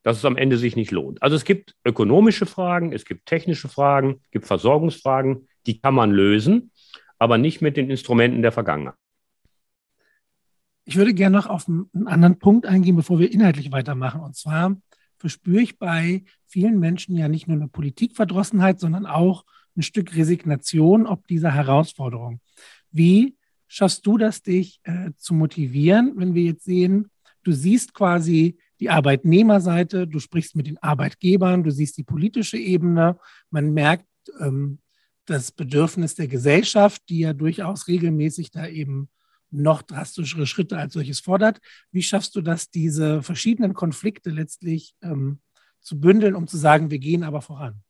dass 0.01 0.17
es 0.17 0.25
am 0.25 0.35
Ende 0.35 0.57
sich 0.57 0.75
nicht 0.75 0.91
lohnt. 0.91 1.21
Also 1.21 1.35
es 1.35 1.45
gibt 1.45 1.75
ökonomische 1.85 2.45
Fragen, 2.45 2.91
es 2.91 3.05
gibt 3.05 3.25
technische 3.25 3.69
Fragen, 3.69 4.19
es 4.25 4.31
gibt 4.31 4.45
Versorgungsfragen, 4.45 5.47
die 5.65 5.79
kann 5.79 5.95
man 5.95 6.12
lösen. 6.12 6.71
aber 7.23 7.38
nicht 7.38 7.62
mit 7.62 7.77
den 7.77 7.89
Instrumenten 7.89 8.41
der 8.41 8.51
Vergangenheit. 8.51 8.95
Ich 10.83 10.97
würde 10.97 11.13
gerne 11.13 11.38
noch 11.38 11.47
auf 11.47 11.69
einen 11.69 12.07
anderen 12.07 12.38
Punkt 12.38 12.65
eingehen, 12.65 12.97
bevor 12.97 13.17
wir 13.17 13.31
inhaltlich 13.31 13.71
weitermachen. 13.71 14.19
Und 14.19 14.35
zwar 14.35 14.75
verspüre 15.17 15.62
ich 15.62 15.79
bei 15.79 16.25
vielen 16.47 16.79
Menschen 16.79 17.15
ja 17.15 17.29
nicht 17.29 17.47
nur 17.47 17.55
eine 17.55 17.69
Politikverdrossenheit, 17.69 18.81
sondern 18.81 19.05
auch 19.05 19.45
ein 19.77 19.83
Stück 19.83 20.17
Resignation 20.17 21.07
ob 21.07 21.25
dieser 21.27 21.51
Herausforderung. 21.51 22.41
Wie 22.91 23.38
schaffst 23.74 24.06
du 24.06 24.20
das, 24.20 24.44
dich 24.44 24.80
äh, 24.84 25.12
zu 25.18 25.34
motivieren, 25.34 26.13
wenn 26.15 26.36
wir 26.36 26.44
jetzt 26.44 26.63
sehen, 26.63 27.10
du 27.44 27.51
siehst 27.51 27.96
quasi 27.96 28.60
die 28.80 28.92
Arbeitnehmerseite, 28.92 30.08
du 30.08 30.20
sprichst 30.20 30.56
mit 30.56 30.68
den 30.68 30.77
Arbeitgebern, 30.77 31.63
du 31.63 31.72
siehst 31.72 31.98
die 31.98 32.03
politische 32.03 32.58
Ebene, 32.58 33.18
man 33.50 33.74
merkt 33.74 34.06
ähm, 34.39 34.77
das 35.25 35.51
Bedürfnis 35.51 36.13
der 36.13 36.27
Gesellschaft, 36.27 37.01
die 37.10 37.20
ja 37.20 37.34
durchaus 37.34 37.88
regelmäßig 37.88 38.51
da 38.51 38.68
eben 38.68 39.10
noch 39.50 39.82
drastischere 39.82 40.46
Schritte 40.46 40.77
als 40.77 40.94
solches 40.94 41.20
fordert. 41.20 41.60
Wie 41.92 42.03
schaffst 42.03 42.36
du 42.36 42.42
das, 42.42 42.70
diese 42.70 43.24
verschiedenen 43.24 43.74
Konflikte 43.74 44.30
letztlich 44.30 44.94
ähm, 45.01 45.39
zu 45.80 46.00
bündeln, 46.00 46.36
um 46.36 46.48
zu 46.48 46.58
sagen, 46.58 46.92
wir 46.92 47.00
gehen 47.00 47.24
aber 47.24 47.42
voran? 47.42 47.82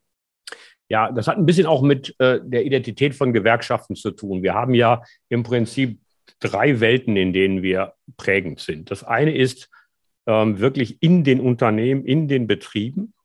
Ja, 0.94 1.12
das 1.12 1.28
hat 1.28 1.38
ein 1.38 1.48
bisschen 1.48 1.66
auch 1.66 1.82
mit 1.82 2.14
äh, 2.20 2.40
der 2.44 2.66
Identität 2.66 3.16
von 3.16 3.34
Gewerkschaften 3.34 3.96
zu 3.96 4.12
tun. 4.12 4.44
Wir 4.44 4.54
haben 4.54 4.76
ja 4.76 5.02
im 5.28 5.42
Prinzip 5.42 6.00
drei 6.40 6.82
Welten, 6.82 7.18
in 7.18 7.34
denen 7.34 7.64
wir 7.64 7.96
prägend 8.16 8.60
sind. 8.60 8.92
Das 8.92 9.04
eine 9.04 9.36
ist 9.36 9.72
ähm, 10.28 10.60
wirklich 10.60 11.02
in 11.02 11.24
den 11.24 11.40
Unternehmen, 11.40 12.06
in 12.06 12.28
den 12.28 12.46
Betrieben, 12.46 13.16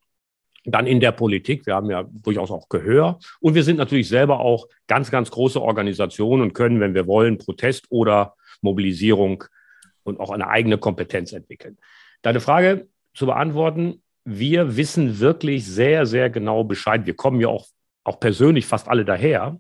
dann 0.64 0.86
in 0.86 0.98
der 1.00 1.12
Politik. 1.12 1.66
Wir 1.66 1.74
haben 1.74 1.90
ja 1.90 2.06
durchaus 2.10 2.50
auch 2.50 2.70
Gehör. 2.70 3.18
Und 3.38 3.54
wir 3.54 3.64
sind 3.64 3.76
natürlich 3.76 4.08
selber 4.08 4.40
auch 4.40 4.66
ganz, 4.86 5.10
ganz 5.10 5.30
große 5.30 5.60
Organisationen 5.60 6.44
und 6.44 6.54
können, 6.54 6.80
wenn 6.80 6.94
wir 6.94 7.06
wollen, 7.06 7.36
Protest 7.36 7.84
oder 7.90 8.34
Mobilisierung 8.62 9.44
und 10.04 10.20
auch 10.20 10.30
eine 10.30 10.48
eigene 10.48 10.78
Kompetenz 10.78 11.34
entwickeln. 11.34 11.76
Deine 12.22 12.40
Frage 12.40 12.88
zu 13.12 13.26
beantworten, 13.26 14.00
wir 14.28 14.76
wissen 14.76 15.20
wirklich 15.20 15.64
sehr, 15.64 16.04
sehr 16.04 16.28
genau 16.28 16.62
Bescheid. 16.64 17.06
Wir 17.06 17.16
kommen 17.16 17.40
ja 17.40 17.48
auch, 17.48 17.66
auch 18.04 18.20
persönlich 18.20 18.66
fast 18.66 18.88
alle 18.88 19.04
daher, 19.04 19.58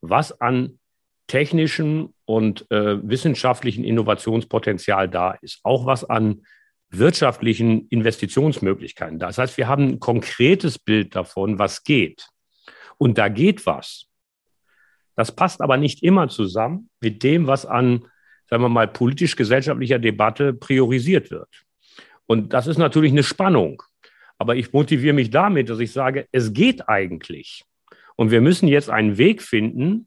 was 0.00 0.40
an 0.40 0.78
technischem 1.26 2.14
und 2.24 2.68
äh, 2.70 2.96
wissenschaftlichen 3.08 3.84
Innovationspotenzial 3.84 5.08
da 5.08 5.32
ist. 5.42 5.60
Auch 5.64 5.84
was 5.84 6.04
an 6.04 6.42
wirtschaftlichen 6.88 7.88
Investitionsmöglichkeiten 7.88 9.18
da 9.18 9.28
ist. 9.28 9.38
Das 9.38 9.50
heißt, 9.50 9.58
wir 9.58 9.68
haben 9.68 9.88
ein 9.88 10.00
konkretes 10.00 10.78
Bild 10.78 11.14
davon, 11.14 11.58
was 11.58 11.84
geht. 11.84 12.26
Und 12.98 13.18
da 13.18 13.28
geht 13.28 13.66
was. 13.66 14.06
Das 15.14 15.30
passt 15.30 15.60
aber 15.60 15.76
nicht 15.76 16.02
immer 16.02 16.28
zusammen 16.28 16.88
mit 17.00 17.22
dem, 17.22 17.46
was 17.46 17.66
an, 17.66 18.06
sagen 18.48 18.62
wir 18.62 18.68
mal, 18.70 18.88
politisch-gesellschaftlicher 18.88 19.98
Debatte 19.98 20.54
priorisiert 20.54 21.30
wird. 21.30 21.48
Und 22.26 22.52
das 22.54 22.66
ist 22.66 22.78
natürlich 22.78 23.12
eine 23.12 23.22
Spannung. 23.22 23.82
Aber 24.40 24.56
ich 24.56 24.72
motiviere 24.72 25.12
mich 25.12 25.28
damit, 25.28 25.68
dass 25.68 25.80
ich 25.80 25.92
sage, 25.92 26.26
es 26.32 26.54
geht 26.54 26.88
eigentlich. 26.88 27.62
Und 28.16 28.30
wir 28.30 28.40
müssen 28.40 28.68
jetzt 28.68 28.88
einen 28.88 29.18
Weg 29.18 29.42
finden, 29.42 30.06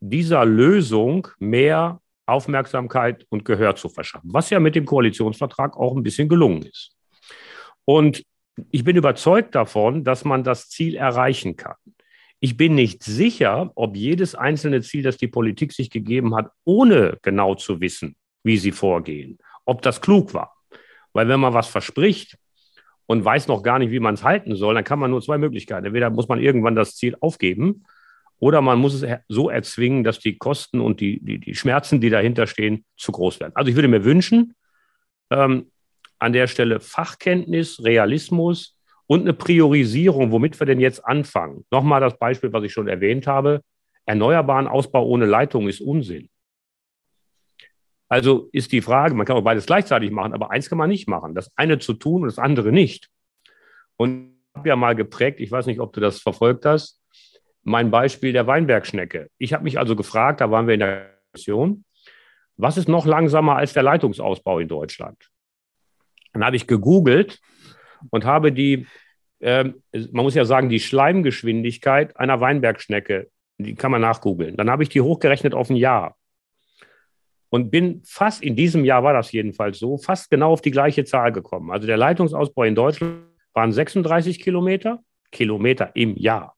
dieser 0.00 0.46
Lösung 0.46 1.28
mehr 1.38 2.00
Aufmerksamkeit 2.24 3.26
und 3.28 3.44
Gehör 3.44 3.76
zu 3.76 3.90
verschaffen, 3.90 4.30
was 4.32 4.48
ja 4.48 4.60
mit 4.60 4.76
dem 4.76 4.86
Koalitionsvertrag 4.86 5.76
auch 5.76 5.94
ein 5.94 6.02
bisschen 6.02 6.30
gelungen 6.30 6.62
ist. 6.62 6.96
Und 7.84 8.24
ich 8.70 8.82
bin 8.82 8.96
überzeugt 8.96 9.54
davon, 9.54 10.04
dass 10.04 10.24
man 10.24 10.42
das 10.42 10.70
Ziel 10.70 10.94
erreichen 10.94 11.56
kann. 11.56 11.76
Ich 12.40 12.56
bin 12.56 12.74
nicht 12.74 13.02
sicher, 13.02 13.72
ob 13.74 13.94
jedes 13.94 14.34
einzelne 14.34 14.80
Ziel, 14.80 15.02
das 15.02 15.18
die 15.18 15.28
Politik 15.28 15.74
sich 15.74 15.90
gegeben 15.90 16.34
hat, 16.34 16.50
ohne 16.64 17.18
genau 17.20 17.54
zu 17.54 17.78
wissen, 17.82 18.16
wie 18.42 18.56
sie 18.56 18.72
vorgehen, 18.72 19.36
ob 19.66 19.82
das 19.82 20.00
klug 20.00 20.32
war. 20.32 20.56
Weil 21.12 21.28
wenn 21.28 21.40
man 21.40 21.52
was 21.52 21.68
verspricht, 21.68 22.38
und 23.06 23.24
weiß 23.24 23.48
noch 23.48 23.62
gar 23.62 23.78
nicht, 23.78 23.90
wie 23.90 24.00
man 24.00 24.14
es 24.14 24.24
halten 24.24 24.56
soll, 24.56 24.74
dann 24.74 24.84
kann 24.84 24.98
man 24.98 25.10
nur 25.10 25.22
zwei 25.22 25.38
Möglichkeiten. 25.38 25.86
Entweder 25.86 26.10
muss 26.10 26.28
man 26.28 26.40
irgendwann 26.40 26.74
das 26.74 26.96
Ziel 26.96 27.16
aufgeben 27.20 27.84
oder 28.38 28.60
man 28.60 28.78
muss 28.78 29.02
es 29.02 29.18
so 29.28 29.48
erzwingen, 29.48 30.04
dass 30.04 30.18
die 30.18 30.36
Kosten 30.36 30.80
und 30.80 31.00
die, 31.00 31.20
die, 31.24 31.38
die 31.38 31.54
Schmerzen, 31.54 32.00
die 32.00 32.10
dahinter 32.10 32.46
stehen, 32.46 32.84
zu 32.96 33.12
groß 33.12 33.40
werden. 33.40 33.52
Also 33.54 33.70
ich 33.70 33.76
würde 33.76 33.88
mir 33.88 34.04
wünschen, 34.04 34.54
ähm, 35.30 35.70
an 36.18 36.32
der 36.32 36.46
Stelle 36.46 36.80
Fachkenntnis, 36.80 37.82
Realismus 37.82 38.76
und 39.06 39.22
eine 39.22 39.32
Priorisierung, 39.32 40.32
womit 40.32 40.58
wir 40.60 40.66
denn 40.66 40.80
jetzt 40.80 41.04
anfangen. 41.04 41.64
Nochmal 41.70 42.00
das 42.00 42.18
Beispiel, 42.18 42.52
was 42.52 42.64
ich 42.64 42.72
schon 42.72 42.88
erwähnt 42.88 43.26
habe. 43.26 43.60
Erneuerbaren 44.06 44.66
Ausbau 44.66 45.06
ohne 45.06 45.26
Leitung 45.26 45.68
ist 45.68 45.80
Unsinn. 45.80 46.28
Also 48.08 48.48
ist 48.52 48.72
die 48.72 48.82
Frage, 48.82 49.14
man 49.14 49.26
kann 49.26 49.36
auch 49.36 49.42
beides 49.42 49.66
gleichzeitig 49.66 50.10
machen, 50.10 50.32
aber 50.32 50.50
eins 50.50 50.68
kann 50.68 50.78
man 50.78 50.88
nicht 50.88 51.08
machen. 51.08 51.34
Das 51.34 51.50
eine 51.56 51.78
zu 51.78 51.92
tun 51.94 52.22
und 52.22 52.28
das 52.28 52.38
andere 52.38 52.70
nicht. 52.70 53.08
Und 53.96 54.36
ich 54.52 54.58
habe 54.58 54.68
ja 54.68 54.76
mal 54.76 54.94
geprägt, 54.94 55.40
ich 55.40 55.50
weiß 55.50 55.66
nicht, 55.66 55.80
ob 55.80 55.92
du 55.92 56.00
das 56.00 56.20
verfolgt 56.20 56.64
hast, 56.64 57.02
mein 57.62 57.90
Beispiel 57.90 58.32
der 58.32 58.46
Weinbergschnecke. 58.46 59.28
Ich 59.38 59.52
habe 59.52 59.64
mich 59.64 59.78
also 59.78 59.96
gefragt, 59.96 60.40
da 60.40 60.50
waren 60.50 60.66
wir 60.66 60.74
in 60.74 60.80
der 60.80 61.18
Kommission, 61.32 61.84
was 62.56 62.78
ist 62.78 62.88
noch 62.88 63.06
langsamer 63.06 63.56
als 63.56 63.72
der 63.72 63.82
Leitungsausbau 63.82 64.60
in 64.60 64.68
Deutschland? 64.68 65.30
Dann 66.32 66.44
habe 66.44 66.56
ich 66.56 66.66
gegoogelt 66.66 67.40
und 68.10 68.24
habe 68.24 68.52
die, 68.52 68.86
äh, 69.40 69.64
man 70.12 70.24
muss 70.24 70.34
ja 70.34 70.44
sagen, 70.44 70.68
die 70.68 70.80
Schleimgeschwindigkeit 70.80 72.16
einer 72.16 72.40
Weinbergschnecke, 72.40 73.30
die 73.58 73.74
kann 73.74 73.90
man 73.90 74.00
nachgoogeln. 74.00 74.56
Dann 74.56 74.70
habe 74.70 74.82
ich 74.82 74.88
die 74.88 75.00
hochgerechnet 75.00 75.54
auf 75.54 75.70
ein 75.70 75.76
Jahr 75.76 76.15
und 77.50 77.70
bin 77.70 78.02
fast, 78.04 78.42
in 78.42 78.56
diesem 78.56 78.84
Jahr 78.84 79.02
war 79.02 79.12
das 79.12 79.32
jedenfalls 79.32 79.78
so, 79.78 79.98
fast 79.98 80.30
genau 80.30 80.52
auf 80.52 80.60
die 80.60 80.70
gleiche 80.70 81.04
Zahl 81.04 81.32
gekommen. 81.32 81.70
Also 81.70 81.86
der 81.86 81.96
Leitungsausbau 81.96 82.64
in 82.64 82.74
Deutschland 82.74 83.24
waren 83.54 83.72
36 83.72 84.40
Kilometer, 84.40 85.00
Kilometer 85.30 85.90
im 85.94 86.16
Jahr. 86.16 86.56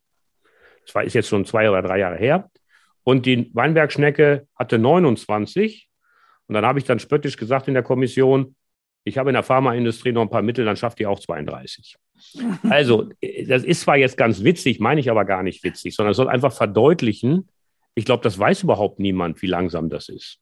Das 0.87 1.05
ist 1.07 1.15
jetzt 1.15 1.29
schon 1.29 1.45
zwei 1.45 1.69
oder 1.69 1.83
drei 1.83 1.99
Jahre 1.99 2.17
her. 2.17 2.51
Und 3.05 3.27
die 3.27 3.51
Weinbergschnecke 3.55 4.47
hatte 4.55 4.79
29. 4.79 5.89
Und 6.47 6.55
dann 6.55 6.65
habe 6.65 6.79
ich 6.79 6.85
dann 6.85 6.99
spöttisch 6.99 7.37
gesagt 7.37 7.69
in 7.69 7.75
der 7.75 7.83
Kommission, 7.83 8.55
ich 9.05 9.17
habe 9.17 9.31
in 9.31 9.35
der 9.35 9.43
Pharmaindustrie 9.43 10.13
noch 10.13 10.23
ein 10.23 10.31
paar 10.31 10.43
Mittel, 10.43 10.65
dann 10.65 10.77
schafft 10.77 10.99
die 10.99 11.07
auch 11.07 11.21
32. 11.21 11.97
Also, 12.69 13.11
das 13.47 13.63
ist 13.63 13.83
zwar 13.83 13.97
jetzt 13.97 14.17
ganz 14.17 14.43
witzig, 14.43 14.81
meine 14.81 15.01
ich 15.01 15.09
aber 15.09 15.25
gar 15.25 15.45
nicht 15.45 15.63
witzig, 15.63 15.95
sondern 15.95 16.11
es 16.11 16.17
soll 16.17 16.29
einfach 16.29 16.53
verdeutlichen, 16.53 17.49
ich 17.95 18.05
glaube, 18.05 18.23
das 18.23 18.39
weiß 18.39 18.65
überhaupt 18.65 18.99
niemand, 18.99 19.41
wie 19.41 19.47
langsam 19.47 19.89
das 19.89 20.09
ist. 20.09 20.41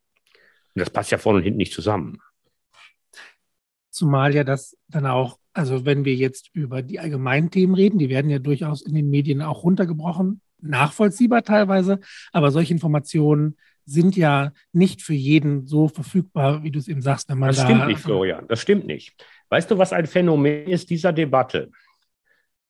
Und 0.76 0.80
das 0.80 0.90
passt 0.90 1.11
ja 1.11 1.16
vorne 1.18 1.38
und 1.38 1.45
hinten 1.45 1.56
nicht 1.56 1.73
zusammen. 1.73 2.21
Zumal 3.90 4.35
ja 4.35 4.45
das 4.45 4.76
dann 4.88 5.06
auch, 5.06 5.38
also 5.54 5.87
wenn 5.87 6.04
wir 6.04 6.14
jetzt 6.14 6.50
über 6.52 6.83
die 6.83 7.00
allgemeinen 7.00 7.50
Themen 7.50 7.75
reden, 7.75 7.99
die 7.99 8.11
werden 8.11 8.30
ja 8.30 8.38
durchaus 8.38 8.83
in 8.83 8.95
den 8.95 9.09
Medien 9.09 9.40
auch 9.40 9.62
runtergebrochen, 9.62 10.42
nachvollziehbar 10.61 11.42
teilweise, 11.45 12.00
aber 12.30 12.50
solche 12.50 12.75
Informationen 12.75 13.56
sind 13.87 14.16
ja 14.16 14.52
nicht 14.73 15.00
für 15.00 15.14
jeden 15.14 15.66
so 15.66 15.88
verfügbar, 15.88 16.62
wie 16.62 16.71
du 16.71 16.78
es 16.78 16.88
eben 16.88 17.00
sagst, 17.00 17.30
wenn 17.30 17.38
man 17.38 17.49
das 17.49 17.56
da. 17.56 17.62
Das 17.62 17.73
stimmt 17.73 17.87
nicht, 17.87 18.00
Florian, 18.00 18.49
das 18.49 18.61
stimmt 18.61 18.87
nicht. 18.87 19.25
Weißt 19.49 19.71
du, 19.71 19.78
was 19.78 19.95
ein 19.95 20.06
Phänomen 20.06 20.66
ist 20.66 20.90
dieser 20.90 21.14
Debatte? 21.14 21.71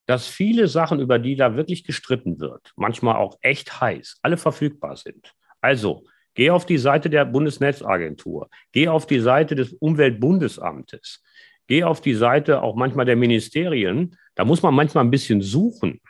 Dass 0.04 0.28
viele 0.28 0.68
Sachen, 0.68 1.00
über 1.00 1.18
die 1.18 1.34
da 1.34 1.56
wirklich 1.56 1.82
gestritten 1.82 2.38
wird, 2.38 2.72
manchmal 2.76 3.16
auch 3.16 3.36
echt 3.40 3.80
heiß, 3.80 4.18
alle 4.22 4.36
verfügbar 4.36 4.96
sind. 4.96 5.34
Also, 5.60 6.04
Geh 6.36 6.50
auf 6.50 6.66
die 6.66 6.76
Seite 6.76 7.08
der 7.08 7.24
Bundesnetzagentur. 7.24 8.50
Geh 8.70 8.88
auf 8.88 9.06
die 9.06 9.20
Seite 9.20 9.54
des 9.54 9.72
Umweltbundesamtes. 9.72 11.24
Geh 11.66 11.82
auf 11.82 12.02
die 12.02 12.14
Seite 12.14 12.62
auch 12.62 12.76
manchmal 12.76 13.06
der 13.06 13.16
Ministerien. 13.16 14.16
Da 14.34 14.44
muss 14.44 14.62
man 14.62 14.74
manchmal 14.74 15.04
ein 15.04 15.10
bisschen 15.10 15.40
suchen. 15.40 16.00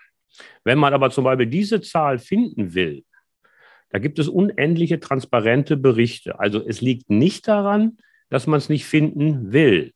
Wenn 0.64 0.78
man 0.78 0.92
aber 0.92 1.11
zum 1.11 1.25
Beispiel 1.25 1.47
diese 1.47 1.80
Zahl 1.80 2.18
finden 2.18 2.75
will, 2.75 3.04
da 3.90 4.00
gibt 4.00 4.18
es 4.18 4.28
unendliche 4.28 4.99
transparente 4.99 5.76
Berichte. 5.76 6.40
Also 6.40 6.61
es 6.66 6.80
liegt 6.80 7.09
nicht 7.09 7.47
daran, 7.47 7.99
dass 8.28 8.49
man 8.49 8.59
es 8.59 8.68
nicht 8.68 8.85
finden 8.85 9.52
will. 9.52 9.95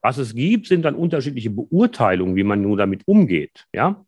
Was 0.00 0.18
es 0.18 0.36
gibt, 0.36 0.68
sind 0.68 0.82
dann 0.84 0.94
unterschiedliche 0.94 1.50
Beurteilungen, 1.50 2.36
wie 2.36 2.44
man 2.44 2.62
nun 2.62 2.78
damit 2.78 3.02
umgeht. 3.06 3.66
Ja? 3.72 4.06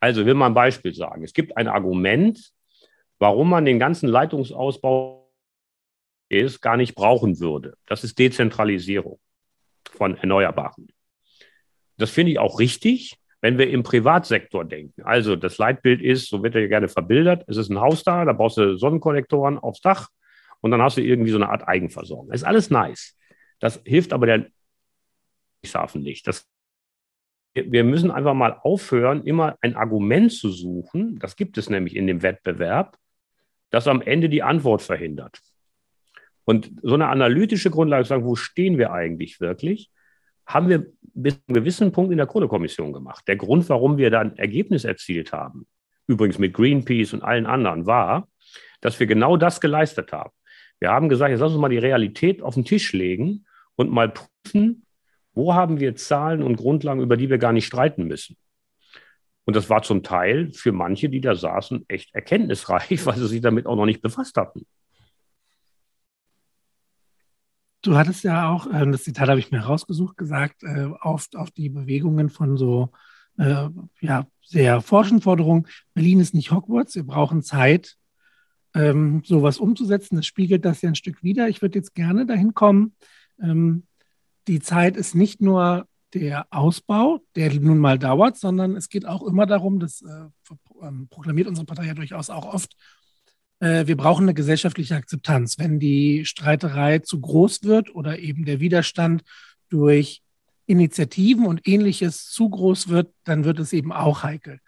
Also 0.00 0.24
will 0.24 0.32
man 0.32 0.52
ein 0.52 0.54
Beispiel 0.54 0.94
sagen. 0.94 1.22
Es 1.24 1.34
gibt 1.34 1.58
ein 1.58 1.68
Argument, 1.68 2.52
warum 3.18 3.50
man 3.50 3.64
den 3.64 3.78
ganzen 3.78 4.08
Leitungsausbau 4.08 5.30
ist, 6.28 6.60
gar 6.60 6.76
nicht 6.76 6.94
brauchen 6.94 7.40
würde. 7.40 7.76
Das 7.86 8.04
ist 8.04 8.18
Dezentralisierung 8.18 9.18
von 9.90 10.16
Erneuerbaren. 10.16 10.88
Das 11.96 12.10
finde 12.10 12.32
ich 12.32 12.38
auch 12.38 12.60
richtig, 12.60 13.16
wenn 13.40 13.58
wir 13.58 13.70
im 13.70 13.82
Privatsektor 13.82 14.64
denken. 14.64 15.02
Also 15.02 15.36
das 15.36 15.58
Leitbild 15.58 16.02
ist, 16.02 16.28
so 16.28 16.42
wird 16.42 16.54
er 16.54 16.68
gerne 16.68 16.88
verbildert, 16.88 17.44
es 17.46 17.56
ist 17.56 17.70
ein 17.70 17.80
Haus 17.80 18.02
da, 18.04 18.24
da 18.24 18.32
brauchst 18.32 18.56
du 18.56 18.76
Sonnenkollektoren 18.76 19.58
aufs 19.58 19.80
Dach 19.80 20.08
und 20.60 20.70
dann 20.70 20.82
hast 20.82 20.96
du 20.96 21.02
irgendwie 21.02 21.30
so 21.30 21.36
eine 21.36 21.48
Art 21.48 21.66
Eigenversorgung. 21.66 22.32
Ist 22.32 22.44
alles 22.44 22.70
nice. 22.70 23.16
Das 23.60 23.80
hilft 23.84 24.12
aber 24.12 24.26
der 24.26 24.46
Hafen 25.74 26.02
nicht. 26.02 26.26
Das 26.26 26.46
wir 27.54 27.82
müssen 27.82 28.10
einfach 28.10 28.34
mal 28.34 28.58
aufhören, 28.62 29.24
immer 29.24 29.56
ein 29.62 29.74
Argument 29.74 30.32
zu 30.32 30.50
suchen. 30.50 31.18
Das 31.18 31.34
gibt 31.34 31.58
es 31.58 31.68
nämlich 31.68 31.96
in 31.96 32.06
dem 32.06 32.22
Wettbewerb, 32.22 32.96
das 33.70 33.86
am 33.86 34.00
Ende 34.02 34.28
die 34.28 34.42
Antwort 34.42 34.82
verhindert. 34.82 35.40
Und 36.44 36.72
so 36.82 36.94
eine 36.94 37.08
analytische 37.08 37.70
Grundlage 37.70 38.04
sagen, 38.04 38.24
wo 38.24 38.34
stehen 38.34 38.78
wir 38.78 38.92
eigentlich 38.92 39.40
wirklich, 39.40 39.90
haben 40.46 40.68
wir 40.68 40.86
bis 41.02 41.34
zu 41.34 41.40
einem 41.48 41.54
gewissen 41.54 41.92
Punkt 41.92 42.10
in 42.10 42.16
der 42.16 42.26
Kohlekommission 42.26 42.92
gemacht. 42.92 43.28
Der 43.28 43.36
Grund, 43.36 43.68
warum 43.68 43.98
wir 43.98 44.10
da 44.10 44.20
ein 44.20 44.36
Ergebnis 44.38 44.84
erzielt 44.84 45.32
haben, 45.32 45.66
übrigens 46.06 46.38
mit 46.38 46.54
Greenpeace 46.54 47.12
und 47.12 47.22
allen 47.22 47.44
anderen, 47.44 47.86
war, 47.86 48.28
dass 48.80 48.98
wir 48.98 49.06
genau 49.06 49.36
das 49.36 49.60
geleistet 49.60 50.12
haben. 50.12 50.30
Wir 50.80 50.90
haben 50.90 51.08
gesagt, 51.08 51.30
jetzt 51.30 51.40
lass 51.40 51.52
uns 51.52 51.60
mal 51.60 51.68
die 51.68 51.78
Realität 51.78 52.40
auf 52.40 52.54
den 52.54 52.64
Tisch 52.64 52.92
legen 52.92 53.44
und 53.76 53.90
mal 53.90 54.08
prüfen, 54.08 54.86
wo 55.34 55.54
haben 55.54 55.80
wir 55.80 55.96
Zahlen 55.96 56.42
und 56.42 56.56
Grundlagen, 56.56 57.02
über 57.02 57.16
die 57.16 57.28
wir 57.28 57.38
gar 57.38 57.52
nicht 57.52 57.66
streiten 57.66 58.04
müssen. 58.04 58.36
Und 59.48 59.56
das 59.56 59.70
war 59.70 59.82
zum 59.82 60.02
Teil 60.02 60.52
für 60.52 60.72
manche, 60.72 61.08
die 61.08 61.22
da 61.22 61.34
saßen, 61.34 61.86
echt 61.88 62.14
erkenntnisreich, 62.14 63.00
weil 63.06 63.16
sie 63.16 63.28
sich 63.28 63.40
damit 63.40 63.64
auch 63.64 63.76
noch 63.76 63.86
nicht 63.86 64.02
befasst 64.02 64.36
hatten. 64.36 64.66
Du 67.80 67.96
hattest 67.96 68.24
ja 68.24 68.50
auch, 68.50 68.66
äh, 68.66 68.84
das 68.90 69.04
Zitat 69.04 69.30
habe 69.30 69.40
ich 69.40 69.50
mir 69.50 69.60
rausgesucht, 69.60 70.18
gesagt, 70.18 70.64
äh, 70.64 70.90
auf, 71.00 71.28
auf 71.34 71.50
die 71.50 71.70
Bewegungen 71.70 72.28
von 72.28 72.58
so 72.58 72.90
äh, 73.38 73.70
ja, 74.02 74.26
sehr 74.44 74.82
forschen 74.82 75.22
Forderungen. 75.22 75.66
Berlin 75.94 76.20
ist 76.20 76.34
nicht 76.34 76.50
Hogwarts, 76.50 76.94
wir 76.96 77.04
brauchen 77.04 77.42
Zeit, 77.42 77.96
ähm, 78.74 79.22
sowas 79.24 79.56
umzusetzen. 79.56 80.16
Das 80.16 80.26
spiegelt 80.26 80.66
das 80.66 80.82
ja 80.82 80.90
ein 80.90 80.94
Stück 80.94 81.22
wider. 81.22 81.48
Ich 81.48 81.62
würde 81.62 81.78
jetzt 81.78 81.94
gerne 81.94 82.26
dahin 82.26 82.52
kommen. 82.52 82.94
Ähm, 83.40 83.84
die 84.46 84.60
Zeit 84.60 84.98
ist 84.98 85.14
nicht 85.14 85.40
nur 85.40 85.88
der 86.14 86.46
Ausbau, 86.50 87.20
der 87.36 87.52
nun 87.54 87.78
mal 87.78 87.98
dauert, 87.98 88.36
sondern 88.36 88.76
es 88.76 88.88
geht 88.88 89.06
auch 89.06 89.22
immer 89.22 89.46
darum, 89.46 89.78
das 89.78 90.02
äh, 90.02 90.54
ähm, 90.82 91.08
proklamiert 91.08 91.48
unsere 91.48 91.66
Partei 91.66 91.86
ja 91.86 91.94
durchaus 91.94 92.30
auch 92.30 92.46
oft, 92.46 92.76
äh, 93.60 93.86
wir 93.86 93.96
brauchen 93.96 94.24
eine 94.24 94.34
gesellschaftliche 94.34 94.96
Akzeptanz. 94.96 95.58
Wenn 95.58 95.78
die 95.78 96.24
Streiterei 96.24 97.00
zu 97.00 97.20
groß 97.20 97.64
wird 97.64 97.94
oder 97.94 98.18
eben 98.18 98.44
der 98.44 98.60
Widerstand 98.60 99.22
durch 99.68 100.22
Initiativen 100.66 101.46
und 101.46 101.66
ähnliches 101.66 102.26
zu 102.26 102.48
groß 102.48 102.88
wird, 102.88 103.12
dann 103.24 103.44
wird 103.44 103.58
es 103.58 103.72
eben 103.72 103.92
auch 103.92 104.22
heikel. 104.22 104.60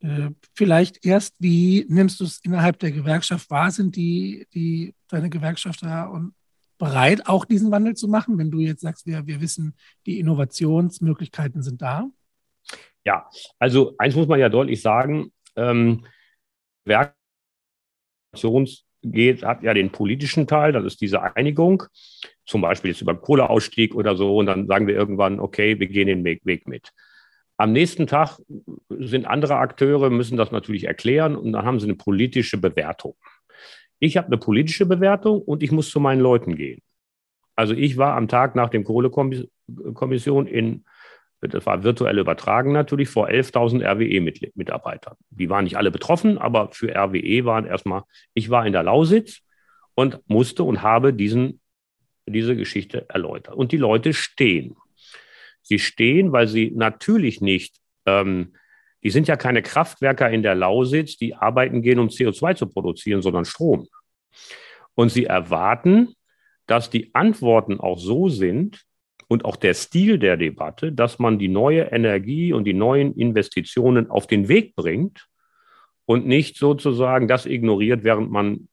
Äh, 0.00 0.30
vielleicht 0.54 1.04
erst, 1.04 1.34
wie 1.38 1.86
nimmst 1.88 2.20
du 2.20 2.24
es 2.24 2.40
innerhalb 2.42 2.78
der 2.78 2.92
Gewerkschaft 2.92 3.50
wahr? 3.50 3.70
Sind 3.70 3.96
die, 3.96 4.46
die 4.54 4.94
deine 5.08 5.30
Gewerkschafter 5.30 6.10
und 6.10 6.34
bereit, 6.78 7.26
auch 7.26 7.44
diesen 7.44 7.70
Wandel 7.70 7.94
zu 7.94 8.08
machen, 8.08 8.38
wenn 8.38 8.50
du 8.50 8.60
jetzt 8.60 8.80
sagst, 8.80 9.06
wir, 9.06 9.26
wir 9.26 9.40
wissen, 9.40 9.74
die 10.06 10.18
Innovationsmöglichkeiten 10.18 11.62
sind 11.62 11.82
da? 11.82 12.08
Ja, 13.04 13.28
also 13.58 13.94
eins 13.98 14.14
muss 14.14 14.28
man 14.28 14.40
ja 14.40 14.48
deutlich 14.48 14.80
sagen, 14.82 15.32
ähm, 15.56 16.04
geht, 19.02 19.42
hat 19.42 19.62
ja 19.62 19.74
den 19.74 19.90
politischen 19.90 20.46
Teil, 20.46 20.72
das 20.72 20.84
ist 20.84 21.00
diese 21.00 21.22
Einigung, 21.36 21.84
zum 22.44 22.60
Beispiel 22.60 22.90
jetzt 22.90 23.02
über 23.02 23.14
Kohleausstieg 23.14 23.94
oder 23.94 24.16
so, 24.16 24.36
und 24.36 24.46
dann 24.46 24.66
sagen 24.66 24.86
wir 24.86 24.94
irgendwann, 24.94 25.40
okay, 25.40 25.78
wir 25.78 25.86
gehen 25.86 26.06
den 26.06 26.24
Weg 26.24 26.66
mit. 26.66 26.92
Am 27.56 27.72
nächsten 27.72 28.06
Tag 28.06 28.38
sind 28.88 29.26
andere 29.26 29.56
Akteure, 29.56 30.10
müssen 30.10 30.36
das 30.36 30.52
natürlich 30.52 30.84
erklären 30.84 31.34
und 31.34 31.52
dann 31.52 31.64
haben 31.64 31.80
sie 31.80 31.86
eine 31.86 31.96
politische 31.96 32.58
Bewertung. 32.58 33.16
Ich 33.98 34.16
habe 34.16 34.28
eine 34.28 34.38
politische 34.38 34.86
Bewertung 34.86 35.42
und 35.42 35.62
ich 35.62 35.72
muss 35.72 35.90
zu 35.90 36.00
meinen 36.00 36.20
Leuten 36.20 36.54
gehen. 36.54 36.80
Also 37.56 37.74
ich 37.74 37.96
war 37.96 38.16
am 38.16 38.28
Tag 38.28 38.54
nach 38.54 38.70
dem 38.70 38.84
Kohlekommission 38.84 40.46
in, 40.46 40.84
das 41.40 41.66
war 41.66 41.82
virtuell 41.82 42.18
übertragen 42.18 42.72
natürlich, 42.72 43.08
vor 43.08 43.28
11.000 43.28 43.82
RWE-Mitarbeitern. 43.82 45.16
Die 45.30 45.50
waren 45.50 45.64
nicht 45.64 45.76
alle 45.76 45.90
betroffen, 45.90 46.38
aber 46.38 46.70
für 46.70 46.94
RWE 46.94 47.44
waren 47.44 47.66
erstmal, 47.66 48.02
ich 48.34 48.50
war 48.50 48.64
in 48.64 48.72
der 48.72 48.84
Lausitz 48.84 49.40
und 49.94 50.20
musste 50.28 50.62
und 50.62 50.82
habe 50.82 51.12
diesen, 51.12 51.60
diese 52.26 52.54
Geschichte 52.54 53.06
erläutert. 53.08 53.56
Und 53.56 53.72
die 53.72 53.76
Leute 53.76 54.14
stehen. 54.14 54.76
Sie 55.62 55.80
stehen, 55.80 56.30
weil 56.30 56.46
sie 56.46 56.70
natürlich 56.70 57.40
nicht 57.40 57.76
ähm, 58.06 58.54
die 59.02 59.10
sind 59.10 59.28
ja 59.28 59.36
keine 59.36 59.62
Kraftwerker 59.62 60.30
in 60.30 60.42
der 60.42 60.54
Lausitz, 60.54 61.16
die 61.16 61.34
arbeiten 61.34 61.82
gehen, 61.82 61.98
um 61.98 62.08
CO2 62.08 62.56
zu 62.56 62.66
produzieren, 62.66 63.22
sondern 63.22 63.44
Strom. 63.44 63.86
Und 64.94 65.10
sie 65.10 65.24
erwarten, 65.24 66.14
dass 66.66 66.90
die 66.90 67.14
Antworten 67.14 67.80
auch 67.80 67.98
so 67.98 68.28
sind 68.28 68.82
und 69.28 69.44
auch 69.44 69.56
der 69.56 69.74
Stil 69.74 70.18
der 70.18 70.36
Debatte, 70.36 70.92
dass 70.92 71.18
man 71.18 71.38
die 71.38 71.48
neue 71.48 71.82
Energie 71.82 72.52
und 72.52 72.64
die 72.64 72.74
neuen 72.74 73.14
Investitionen 73.14 74.10
auf 74.10 74.26
den 74.26 74.48
Weg 74.48 74.74
bringt 74.74 75.28
und 76.06 76.26
nicht 76.26 76.56
sozusagen 76.56 77.28
das 77.28 77.46
ignoriert, 77.46 78.02
während 78.02 78.30
man 78.30 78.68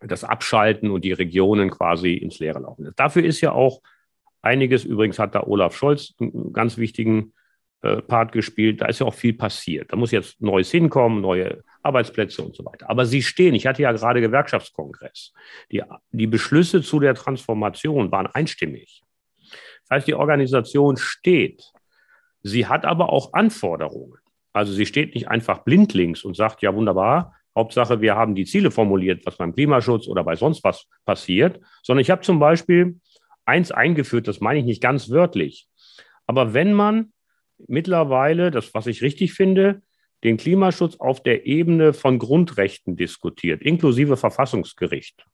das 0.00 0.24
Abschalten 0.24 0.90
und 0.90 1.04
die 1.04 1.12
Regionen 1.12 1.70
quasi 1.70 2.14
ins 2.14 2.38
Leere 2.38 2.60
laufen 2.60 2.84
lässt. 2.84 2.98
Dafür 2.98 3.24
ist 3.24 3.40
ja 3.40 3.52
auch 3.52 3.82
einiges, 4.40 4.84
übrigens 4.84 5.18
hat 5.18 5.34
da 5.34 5.42
Olaf 5.44 5.76
Scholz 5.76 6.14
einen 6.20 6.52
ganz 6.52 6.78
wichtigen 6.78 7.34
Part 7.82 8.32
gespielt. 8.32 8.80
Da 8.80 8.86
ist 8.86 9.00
ja 9.00 9.06
auch 9.06 9.14
viel 9.14 9.34
passiert. 9.34 9.92
Da 9.92 9.96
muss 9.96 10.12
jetzt 10.12 10.40
Neues 10.40 10.70
hinkommen, 10.70 11.20
neue 11.20 11.64
Arbeitsplätze 11.82 12.42
und 12.42 12.54
so 12.54 12.64
weiter. 12.64 12.88
Aber 12.88 13.06
sie 13.06 13.22
stehen, 13.22 13.54
ich 13.54 13.66
hatte 13.66 13.82
ja 13.82 13.92
gerade 13.92 14.20
Gewerkschaftskongress. 14.20 15.32
Die, 15.72 15.82
die 16.12 16.28
Beschlüsse 16.28 16.82
zu 16.82 17.00
der 17.00 17.14
Transformation 17.14 18.12
waren 18.12 18.26
einstimmig. 18.28 19.02
Das 19.82 19.96
heißt, 19.96 20.06
die 20.06 20.14
Organisation 20.14 20.96
steht. 20.96 21.72
Sie 22.42 22.66
hat 22.66 22.84
aber 22.84 23.12
auch 23.12 23.32
Anforderungen. 23.32 24.18
Also 24.52 24.72
sie 24.72 24.86
steht 24.86 25.14
nicht 25.14 25.28
einfach 25.28 25.64
blindlings 25.64 26.24
und 26.24 26.36
sagt, 26.36 26.62
ja 26.62 26.74
wunderbar, 26.74 27.34
Hauptsache, 27.56 28.00
wir 28.00 28.14
haben 28.14 28.34
die 28.34 28.44
Ziele 28.44 28.70
formuliert, 28.70 29.26
was 29.26 29.36
beim 29.36 29.54
Klimaschutz 29.54 30.08
oder 30.08 30.24
bei 30.24 30.36
sonst 30.36 30.64
was 30.64 30.86
passiert, 31.04 31.60
sondern 31.82 32.00
ich 32.00 32.10
habe 32.10 32.22
zum 32.22 32.38
Beispiel 32.38 33.00
eins 33.44 33.72
eingeführt, 33.72 34.28
das 34.28 34.40
meine 34.40 34.60
ich 34.60 34.64
nicht 34.64 34.82
ganz 34.82 35.10
wörtlich. 35.10 35.68
Aber 36.26 36.54
wenn 36.54 36.72
man 36.72 37.12
mittlerweile, 37.66 38.50
das, 38.50 38.74
was 38.74 38.86
ich 38.86 39.02
richtig 39.02 39.34
finde, 39.34 39.82
den 40.24 40.36
Klimaschutz 40.36 40.96
auf 40.96 41.22
der 41.22 41.46
Ebene 41.46 41.92
von 41.92 42.18
Grundrechten 42.18 42.96
diskutiert, 42.96 43.62
inklusive 43.62 44.16
Verfassungsgericht. 44.16 45.26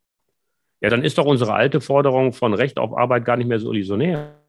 Ja, 0.80 0.90
dann 0.90 1.04
ist 1.04 1.18
doch 1.18 1.26
unsere 1.26 1.54
alte 1.54 1.80
Forderung 1.80 2.32
von 2.32 2.54
Recht 2.54 2.78
auf 2.78 2.96
Arbeit 2.96 3.24
gar 3.24 3.36
nicht 3.36 3.48
mehr 3.48 3.58
so 3.58 3.72
illusionär. 3.72 4.40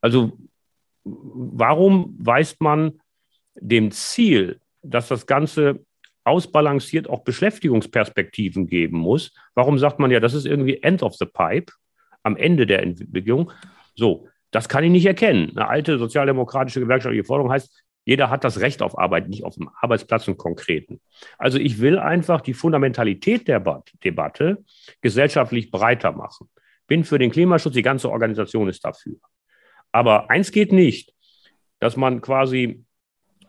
Also 0.00 0.38
warum 1.04 2.16
weist 2.18 2.60
man 2.60 3.00
dem 3.54 3.90
Ziel, 3.90 4.60
dass 4.82 5.08
das 5.08 5.26
Ganze 5.26 5.84
ausbalanciert 6.24 7.08
auch 7.08 7.24
Beschäftigungsperspektiven 7.24 8.66
geben 8.66 8.98
muss, 8.98 9.32
warum 9.54 9.78
sagt 9.78 9.98
man 9.98 10.10
ja, 10.10 10.20
das 10.20 10.34
ist 10.34 10.46
irgendwie 10.46 10.82
End 10.82 11.02
of 11.02 11.14
the 11.16 11.26
Pipe, 11.26 11.72
am 12.22 12.36
Ende 12.36 12.66
der 12.66 12.82
Entwicklung? 12.82 13.50
So, 13.94 14.28
das 14.50 14.68
kann 14.68 14.84
ich 14.84 14.90
nicht 14.90 15.06
erkennen. 15.06 15.50
Eine 15.56 15.68
alte 15.68 15.98
sozialdemokratische 15.98 16.80
gewerkschaftliche 16.80 17.24
Forderung 17.24 17.52
heißt, 17.52 17.84
jeder 18.04 18.30
hat 18.30 18.42
das 18.42 18.60
Recht 18.60 18.80
auf 18.80 18.98
Arbeit, 18.98 19.28
nicht 19.28 19.44
auf 19.44 19.56
dem 19.56 19.68
Arbeitsplatz 19.80 20.26
im 20.28 20.38
Konkreten. 20.38 20.98
Also 21.36 21.58
ich 21.58 21.78
will 21.80 21.98
einfach 21.98 22.40
die 22.40 22.54
Fundamentalität 22.54 23.46
der 23.48 23.82
Debatte 24.02 24.64
gesellschaftlich 25.02 25.70
breiter 25.70 26.12
machen. 26.12 26.48
Bin 26.86 27.04
für 27.04 27.18
den 27.18 27.30
Klimaschutz, 27.30 27.74
die 27.74 27.82
ganze 27.82 28.10
Organisation 28.10 28.68
ist 28.70 28.82
dafür. 28.82 29.16
Aber 29.92 30.30
eins 30.30 30.52
geht 30.52 30.72
nicht, 30.72 31.12
dass 31.80 31.98
man 31.98 32.22
quasi 32.22 32.82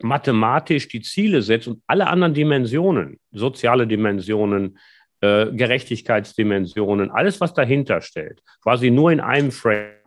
mathematisch 0.02 0.90
die 0.90 1.02
Ziele 1.02 1.42
setzt 1.42 1.70
und 1.70 1.82
alle 1.88 2.08
anderen 2.08 2.34
Dimensionen, 2.34 3.18
soziale 3.32 3.88
Dimensionen, 3.88 4.78
äh, 5.22 5.48
Gerechtigkeitsdimensionen, 5.54 7.12
alles, 7.12 7.40
was 7.40 7.54
dahinter 7.54 8.02
stellt, 8.02 8.42
quasi 8.62 8.92
nur 8.92 9.12
in 9.12 9.20
einem 9.20 9.52
Frame 9.52 9.99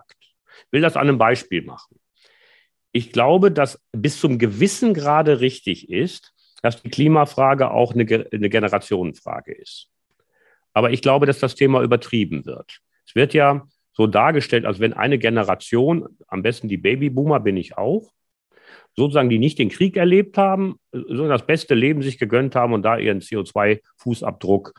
will 0.71 0.81
das 0.81 0.97
an 0.97 1.09
einem 1.09 1.19
Beispiel 1.19 1.63
machen. 1.63 1.99
Ich 2.93 3.13
glaube, 3.13 3.51
dass 3.51 3.81
bis 3.93 4.21
zum 4.21 4.39
gewissen 4.39 4.95
Grade 4.95 5.41
richtig 5.41 5.91
ist, 5.91 6.35
dass 6.63 6.81
die 6.83 6.91
Klimafrage 6.91 7.71
auch 7.71 7.95
eine, 7.95 8.27
eine 8.33 8.51
Generationenfrage 8.51 9.53
ist. 9.53 9.89
Aber 10.75 10.91
ich 10.91 11.03
glaube, 11.03 11.27
dass 11.27 11.39
das 11.39 11.55
Thema 11.55 11.83
übertrieben 11.83 12.47
wird. 12.47 12.81
Es 13.07 13.15
wird 13.15 13.35
ja 13.35 13.67
so 13.93 14.07
dargestellt, 14.07 14.65
als 14.65 14.81
wenn 14.81 14.93
eine 14.95 15.19
Generation, 15.19 16.09
am 16.29 16.43
besten 16.43 16.69
die 16.69 16.79
Babyboomer 16.79 17.41
bin 17.41 17.57
ich 17.57 17.77
auch, 17.77 18.13
sozusagen, 18.95 19.29
die 19.29 19.39
nicht 19.39 19.59
den 19.59 19.69
Krieg 19.69 19.97
erlebt 19.97 20.39
haben, 20.39 20.77
sondern 20.93 21.31
das 21.31 21.47
beste 21.47 21.75
Leben 21.75 22.03
sich 22.03 22.19
gegönnt 22.19 22.55
haben 22.55 22.73
und 22.73 22.83
da 22.83 22.99
ihren 22.99 23.21
CO2-Fußabdruck 23.21 24.73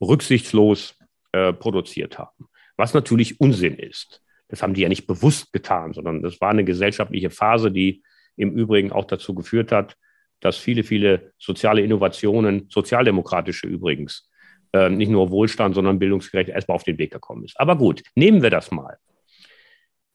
rücksichtslos 0.00 0.96
äh, 1.32 1.52
produziert 1.52 2.18
haben. 2.18 2.48
Was 2.76 2.94
natürlich 2.94 3.40
Unsinn 3.40 3.76
ist. 3.76 4.22
Das 4.50 4.62
haben 4.62 4.74
die 4.74 4.82
ja 4.82 4.88
nicht 4.88 5.06
bewusst 5.06 5.52
getan, 5.52 5.92
sondern 5.92 6.22
das 6.22 6.40
war 6.40 6.50
eine 6.50 6.64
gesellschaftliche 6.64 7.30
Phase, 7.30 7.70
die 7.70 8.02
im 8.36 8.52
Übrigen 8.52 8.92
auch 8.92 9.04
dazu 9.04 9.34
geführt 9.34 9.72
hat, 9.72 9.96
dass 10.40 10.56
viele, 10.56 10.82
viele 10.82 11.32
soziale 11.38 11.82
Innovationen, 11.82 12.66
sozialdemokratische 12.68 13.66
übrigens, 13.66 14.30
äh, 14.72 14.88
nicht 14.88 15.10
nur 15.10 15.30
Wohlstand, 15.30 15.74
sondern 15.74 15.98
bildungsgerecht 15.98 16.48
erstmal 16.48 16.76
auf 16.76 16.84
den 16.84 16.98
Weg 16.98 17.12
gekommen 17.12 17.44
ist. 17.44 17.58
Aber 17.60 17.76
gut, 17.76 18.02
nehmen 18.14 18.42
wir 18.42 18.50
das 18.50 18.70
mal. 18.70 18.96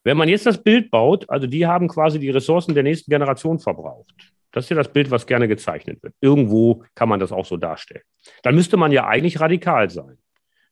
Wenn 0.04 0.17
man 0.17 0.30
jetzt 0.30 0.45
das 0.45 0.62
Bild 0.62 0.91
baut, 0.91 1.30
also 1.30 1.48
die 1.48 1.65
haben 1.65 1.88
quasi 1.88 2.19
die 2.19 2.30
Ressourcen 2.30 2.74
der 2.74 2.84
nächsten 2.84 3.10
Generation 3.10 3.60
verbraucht. 3.60 4.34
Das 4.52 4.65
ist 4.65 4.69
ja 4.69 4.76
das 4.78 4.93
Bild, 4.93 5.12
was 5.12 5.28
gerne 5.28 5.48
gezeichnet 5.48 6.02
wird. 6.02 6.13
Irgendwo 6.21 6.84
kann 6.93 7.10
man 7.10 7.19
das 7.19 7.32
auch 7.32 7.45
so 7.45 7.58
darstellen. 7.58 8.04
Dann 8.43 8.56
müsste 8.56 8.78
man 8.78 8.91
ja 8.91 9.08
eigentlich 9.08 9.39
radikal 9.39 9.89
sein. 9.89 10.17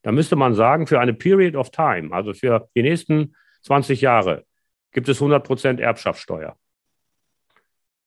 Dann 0.03 0.15
müsste 0.15 0.35
man 0.35 0.53
sagen, 0.53 0.87
für 0.87 0.99
eine 0.99 1.13
Period 1.13 1.55
of 1.55 1.71
Time, 1.71 2.13
also 2.13 2.33
für 2.33 2.69
die 2.75 2.83
nächsten 2.83 3.35
20 3.63 4.01
Jahre, 4.01 4.45
gibt 4.91 5.09
es 5.09 5.17
100 5.17 5.45
Prozent 5.45 5.79
Erbschaftssteuer. 5.79 6.57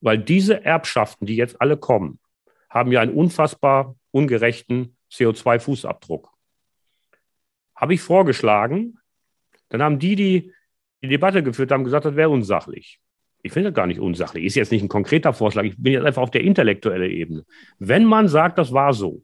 Weil 0.01 0.19
diese 0.19 0.65
Erbschaften, 0.65 1.27
die 1.27 1.37
jetzt 1.37 1.61
alle 1.61 1.77
kommen, 1.77 2.19
haben 2.71 2.93
ja 2.93 3.01
einen 3.01 3.15
unfassbar 3.15 3.97
ungerechten 4.11 4.97
CO2-Fußabdruck. 5.11 6.29
Habe 7.75 7.95
ich 7.95 8.01
vorgeschlagen, 8.01 8.99
dann 9.69 9.83
haben 9.83 9.99
die, 9.99 10.17
die 10.17 10.53
die 11.03 11.09
Debatte 11.09 11.43
geführt 11.43 11.71
haben, 11.71 11.85
gesagt, 11.85 12.05
das 12.05 12.17
wäre 12.17 12.31
unsachlich. 12.31 13.01
Ich 13.43 13.53
finde 13.53 13.71
das 13.71 13.77
gar 13.77 13.87
nicht 13.87 14.01
unsachlich. 14.01 14.45
Ist 14.45 14.57
jetzt 14.57 14.73
nicht 14.73 14.83
ein 14.83 14.89
konkreter 14.89 15.33
Vorschlag. 15.33 15.65
Ich 15.65 15.77
bin 15.77 15.93
jetzt 15.93 16.05
einfach 16.05 16.23
auf 16.23 16.31
der 16.31 16.43
intellektuellen 16.43 17.11
Ebene. 17.11 17.45
Wenn 17.79 18.05
man 18.05 18.29
sagt, 18.29 18.59
das 18.59 18.73
war 18.73 18.93
so, 18.93 19.23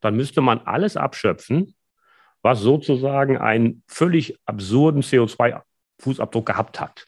dann 0.00 0.16
müsste 0.16 0.40
man 0.40 0.58
alles 0.60 0.96
abschöpfen, 0.96 1.74
was 2.42 2.60
sozusagen 2.60 3.36
einen 3.36 3.82
völlig 3.86 4.38
absurden 4.46 5.02
CO2-Fußabdruck 5.02 6.44
gehabt 6.44 6.80
hat. 6.80 7.06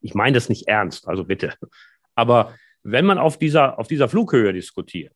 Ich 0.00 0.14
meine 0.14 0.34
das 0.34 0.48
nicht 0.48 0.68
ernst, 0.68 1.08
also 1.08 1.24
bitte. 1.24 1.54
Aber 2.14 2.54
wenn 2.82 3.04
man 3.04 3.18
auf 3.18 3.38
dieser, 3.38 3.78
auf 3.78 3.88
dieser 3.88 4.08
Flughöhe 4.08 4.52
diskutiert, 4.52 5.14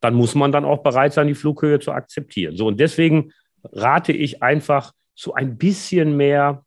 dann 0.00 0.14
muss 0.14 0.34
man 0.34 0.52
dann 0.52 0.64
auch 0.64 0.82
bereit 0.82 1.12
sein, 1.12 1.26
die 1.26 1.34
Flughöhe 1.34 1.78
zu 1.78 1.92
akzeptieren. 1.92 2.56
So, 2.56 2.66
und 2.66 2.80
deswegen 2.80 3.32
rate 3.64 4.12
ich 4.12 4.42
einfach 4.42 4.92
zu 5.14 5.34
ein 5.34 5.58
bisschen 5.58 6.16
mehr 6.16 6.64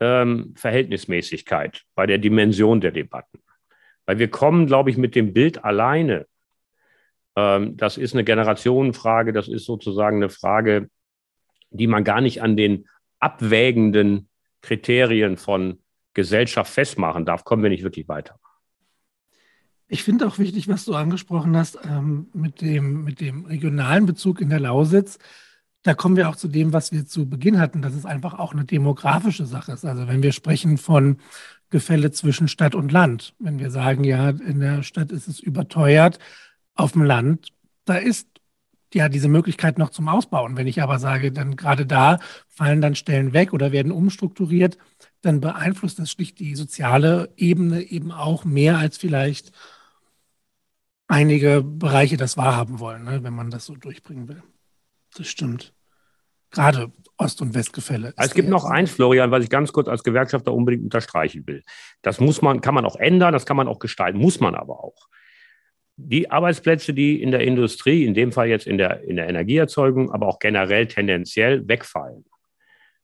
ähm, 0.00 0.54
Verhältnismäßigkeit 0.56 1.82
bei 1.94 2.06
der 2.06 2.18
Dimension 2.18 2.80
der 2.80 2.90
Debatten. 2.90 3.40
Weil 4.06 4.18
wir 4.18 4.30
kommen, 4.30 4.66
glaube 4.66 4.90
ich, 4.90 4.96
mit 4.96 5.14
dem 5.14 5.32
Bild 5.32 5.64
alleine. 5.64 6.26
Ähm, 7.36 7.76
das 7.76 7.96
ist 7.96 8.14
eine 8.14 8.24
Generationenfrage, 8.24 9.32
das 9.32 9.48
ist 9.48 9.64
sozusagen 9.64 10.16
eine 10.16 10.30
Frage, 10.30 10.90
die 11.70 11.86
man 11.86 12.04
gar 12.04 12.20
nicht 12.20 12.42
an 12.42 12.56
den 12.56 12.88
abwägenden 13.18 14.28
Kriterien 14.62 15.36
von 15.36 15.80
Gesellschaft 16.14 16.72
festmachen 16.72 17.24
darf, 17.24 17.44
kommen 17.44 17.62
wir 17.62 17.70
nicht 17.70 17.84
wirklich 17.84 18.08
weiter. 18.08 18.36
Ich 19.86 20.02
finde 20.04 20.26
auch 20.26 20.38
wichtig, 20.38 20.68
was 20.68 20.84
du 20.84 20.94
angesprochen 20.94 21.56
hast 21.56 21.78
ähm, 21.84 22.28
mit, 22.32 22.60
dem, 22.60 23.04
mit 23.04 23.20
dem 23.20 23.44
regionalen 23.44 24.06
Bezug 24.06 24.40
in 24.40 24.48
der 24.48 24.60
Lausitz 24.60 25.18
da 25.82 25.94
kommen 25.94 26.16
wir 26.16 26.28
auch 26.28 26.36
zu 26.36 26.48
dem, 26.48 26.72
was 26.72 26.92
wir 26.92 27.06
zu 27.06 27.28
Beginn 27.28 27.58
hatten, 27.58 27.82
dass 27.82 27.94
es 27.94 28.04
einfach 28.04 28.38
auch 28.38 28.52
eine 28.52 28.64
demografische 28.64 29.46
Sache 29.46 29.72
ist. 29.72 29.84
Also 29.84 30.08
wenn 30.08 30.22
wir 30.22 30.32
sprechen 30.32 30.76
von 30.76 31.18
Gefälle 31.70 32.10
zwischen 32.10 32.48
Stadt 32.48 32.74
und 32.74 32.92
Land, 32.92 33.34
wenn 33.38 33.58
wir 33.58 33.70
sagen, 33.70 34.04
ja, 34.04 34.30
in 34.30 34.60
der 34.60 34.82
Stadt 34.82 35.10
ist 35.10 35.28
es 35.28 35.40
überteuert, 35.40 36.18
auf 36.80 36.92
dem 36.92 37.02
Land, 37.02 37.48
da 37.84 37.96
ist 37.96 38.28
ja 38.92 39.08
diese 39.08 39.28
Möglichkeit 39.28 39.78
noch 39.78 39.90
zum 39.90 40.08
Ausbauen. 40.08 40.56
Wenn 40.56 40.66
ich 40.66 40.82
aber 40.82 40.98
sage, 40.98 41.32
dann 41.32 41.56
gerade 41.56 41.86
da 41.86 42.18
fallen 42.48 42.80
dann 42.80 42.96
Stellen 42.96 43.32
weg 43.32 43.52
oder 43.52 43.72
werden 43.72 43.92
umstrukturiert, 43.92 44.78
dann 45.22 45.40
beeinflusst 45.40 45.98
das 45.98 46.10
schlicht 46.10 46.38
die 46.40 46.56
soziale 46.56 47.32
Ebene 47.36 47.82
eben 47.82 48.10
auch 48.10 48.44
mehr 48.44 48.78
als 48.78 48.98
vielleicht 48.98 49.52
einige 51.06 51.62
Bereiche 51.62 52.16
das 52.16 52.36
wahrhaben 52.36 52.80
wollen, 52.80 53.04
ne, 53.04 53.22
wenn 53.22 53.34
man 53.34 53.50
das 53.50 53.66
so 53.66 53.74
durchbringen 53.74 54.28
will 54.28 54.42
das 55.16 55.28
stimmt. 55.28 55.74
Gerade 56.50 56.90
Ost- 57.16 57.42
und 57.42 57.54
Westgefälle. 57.54 58.12
Es 58.16 58.34
gibt 58.34 58.48
noch 58.48 58.64
eins, 58.64 58.90
Florian, 58.90 59.30
was 59.30 59.44
ich 59.44 59.50
ganz 59.50 59.72
kurz 59.72 59.88
als 59.88 60.02
Gewerkschafter 60.02 60.52
unbedingt 60.52 60.84
unterstreichen 60.84 61.46
will. 61.46 61.62
Das 62.02 62.18
muss 62.18 62.42
man, 62.42 62.60
kann 62.60 62.74
man 62.74 62.84
auch 62.84 62.96
ändern, 62.96 63.32
das 63.32 63.46
kann 63.46 63.56
man 63.56 63.68
auch 63.68 63.78
gestalten, 63.78 64.18
muss 64.18 64.40
man 64.40 64.54
aber 64.54 64.82
auch. 64.82 65.08
Die 66.02 66.30
Arbeitsplätze, 66.30 66.94
die 66.94 67.22
in 67.22 67.30
der 67.30 67.40
Industrie, 67.40 68.04
in 68.04 68.14
dem 68.14 68.32
Fall 68.32 68.48
jetzt 68.48 68.66
in 68.66 68.78
der, 68.78 69.02
in 69.04 69.16
der 69.16 69.28
Energieerzeugung, 69.28 70.10
aber 70.10 70.28
auch 70.28 70.38
generell 70.38 70.86
tendenziell 70.86 71.68
wegfallen, 71.68 72.24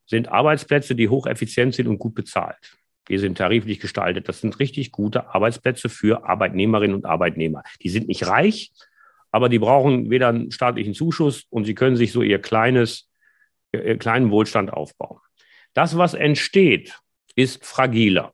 sind 0.07 0.29
Arbeitsplätze, 0.29 0.95
die 0.95 1.09
hocheffizient 1.09 1.75
sind 1.75 1.89
und 1.89 1.99
gut 1.99 2.15
bezahlt. 2.15 2.77
Die 3.09 3.19
sind 3.19 3.39
tariflich 3.39 3.81
gestaltet. 3.81 4.29
Das 4.29 4.41
sind 4.41 4.59
richtig 4.59 4.93
gute 4.93 5.35
Arbeitsplätze 5.35 5.89
für 5.89 6.25
Arbeitnehmerinnen 6.25 6.97
und 6.97 7.05
Arbeitnehmer. 7.05 7.63
Die 7.83 7.89
sind 7.89 8.09
nicht 8.09 8.27
reich, 8.27 8.73
aber 9.31 9.49
die 9.49 9.59
brauchen 9.59 10.11
weder 10.11 10.29
einen 10.29 10.51
staatlichen 10.51 10.95
Zuschuss 10.95 11.45
und 11.51 11.65
sie 11.65 11.75
können 11.75 11.97
sich 11.97 12.13
so 12.13 12.23
ihr 12.23 12.41
kleines, 12.41 13.11
ihr 13.73 13.99
kleinen 13.99 14.31
Wohlstand 14.31 14.73
aufbauen. 14.73 15.21
Das, 15.75 15.99
was 15.99 16.15
entsteht, 16.15 16.99
ist 17.35 17.65
fragiler. 17.65 18.33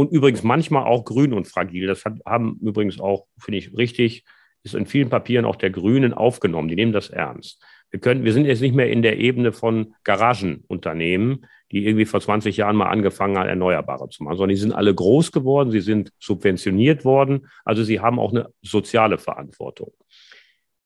Und 0.00 0.12
übrigens 0.12 0.42
manchmal 0.42 0.86
auch 0.86 1.04
grün 1.04 1.34
und 1.34 1.46
fragil. 1.46 1.86
Das 1.86 2.06
haben 2.24 2.58
übrigens 2.62 2.98
auch, 3.00 3.26
finde 3.38 3.58
ich 3.58 3.76
richtig, 3.76 4.24
ist 4.62 4.74
in 4.74 4.86
vielen 4.86 5.10
Papieren 5.10 5.44
auch 5.44 5.56
der 5.56 5.68
Grünen 5.68 6.14
aufgenommen. 6.14 6.68
Die 6.68 6.74
nehmen 6.74 6.94
das 6.94 7.10
ernst. 7.10 7.62
Wir, 7.90 8.00
können, 8.00 8.24
wir 8.24 8.32
sind 8.32 8.46
jetzt 8.46 8.62
nicht 8.62 8.74
mehr 8.74 8.90
in 8.90 9.02
der 9.02 9.18
Ebene 9.18 9.52
von 9.52 9.94
Garagenunternehmen, 10.04 11.44
die 11.70 11.84
irgendwie 11.84 12.06
vor 12.06 12.22
20 12.22 12.56
Jahren 12.56 12.76
mal 12.76 12.88
angefangen 12.88 13.36
haben, 13.36 13.50
Erneuerbare 13.50 14.08
zu 14.08 14.24
machen, 14.24 14.38
sondern 14.38 14.54
die 14.54 14.62
sind 14.62 14.72
alle 14.72 14.94
groß 14.94 15.32
geworden, 15.32 15.70
sie 15.70 15.82
sind 15.82 16.14
subventioniert 16.18 17.04
worden, 17.04 17.48
also 17.66 17.84
sie 17.84 18.00
haben 18.00 18.18
auch 18.18 18.32
eine 18.32 18.48
soziale 18.62 19.18
Verantwortung. 19.18 19.92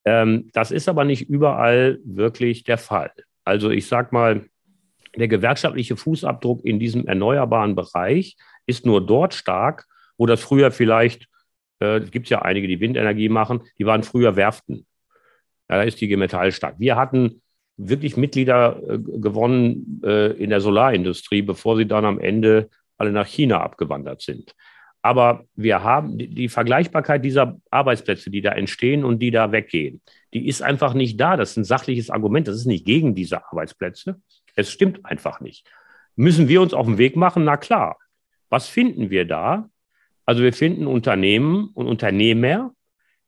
Ähm, 0.04 0.50
das 0.54 0.72
ist 0.72 0.88
aber 0.88 1.04
nicht 1.04 1.28
überall 1.28 2.00
wirklich 2.04 2.64
der 2.64 2.78
Fall. 2.78 3.12
Also 3.44 3.70
ich 3.70 3.86
sage 3.86 4.08
mal, 4.10 4.46
der 5.16 5.28
gewerkschaftliche 5.28 5.96
Fußabdruck 5.96 6.64
in 6.64 6.80
diesem 6.80 7.06
erneuerbaren 7.06 7.76
Bereich 7.76 8.36
ist 8.66 8.86
nur 8.86 9.04
dort 9.04 9.34
stark, 9.34 9.86
wo 10.16 10.26
das 10.26 10.40
früher 10.40 10.70
vielleicht, 10.70 11.28
äh, 11.80 11.98
es 11.98 12.10
gibt 12.10 12.28
ja 12.28 12.42
einige, 12.42 12.68
die 12.68 12.80
Windenergie 12.80 13.28
machen, 13.28 13.62
die 13.78 13.86
waren 13.86 14.02
früher 14.02 14.36
Werften. 14.36 14.86
Ja, 15.68 15.76
da 15.76 15.82
ist 15.82 16.00
die 16.00 16.16
Metall 16.16 16.52
stark. 16.52 16.76
Wir 16.78 16.96
hatten 16.96 17.42
wirklich 17.76 18.16
Mitglieder 18.16 18.80
äh, 18.88 18.98
gewonnen 18.98 20.00
äh, 20.04 20.32
in 20.32 20.50
der 20.50 20.60
Solarindustrie, 20.60 21.42
bevor 21.42 21.76
sie 21.76 21.86
dann 21.86 22.04
am 22.04 22.20
Ende 22.20 22.68
alle 22.96 23.12
nach 23.12 23.26
China 23.26 23.60
abgewandert 23.62 24.22
sind. 24.22 24.54
Aber 25.02 25.44
wir 25.54 25.82
haben 25.82 26.16
die, 26.16 26.28
die, 26.28 26.48
Vergleichbarkeit 26.48 27.24
dieser 27.24 27.58
Arbeitsplätze, 27.70 28.30
die 28.30 28.40
da 28.40 28.52
entstehen 28.52 29.04
und 29.04 29.18
die 29.18 29.30
da 29.30 29.52
weggehen, 29.52 30.00
die 30.32 30.48
ist 30.48 30.62
einfach 30.62 30.94
nicht 30.94 31.20
da. 31.20 31.36
Das 31.36 31.50
ist 31.50 31.56
ein 31.58 31.64
sachliches 31.64 32.08
Argument. 32.08 32.48
Das 32.48 32.56
ist 32.56 32.64
nicht 32.64 32.86
gegen 32.86 33.14
diese 33.14 33.44
Arbeitsplätze. 33.44 34.20
Es 34.56 34.70
stimmt 34.70 35.04
einfach 35.04 35.40
nicht. 35.40 35.68
Müssen 36.16 36.48
wir 36.48 36.62
uns 36.62 36.72
auf 36.72 36.86
den 36.86 36.96
Weg 36.96 37.16
machen? 37.16 37.44
Na 37.44 37.56
klar. 37.56 37.98
Was 38.54 38.68
finden 38.68 39.10
wir 39.10 39.24
da? 39.24 39.68
Also 40.26 40.44
wir 40.44 40.52
finden 40.52 40.86
Unternehmen 40.86 41.70
und 41.74 41.88
Unternehmer, 41.88 42.72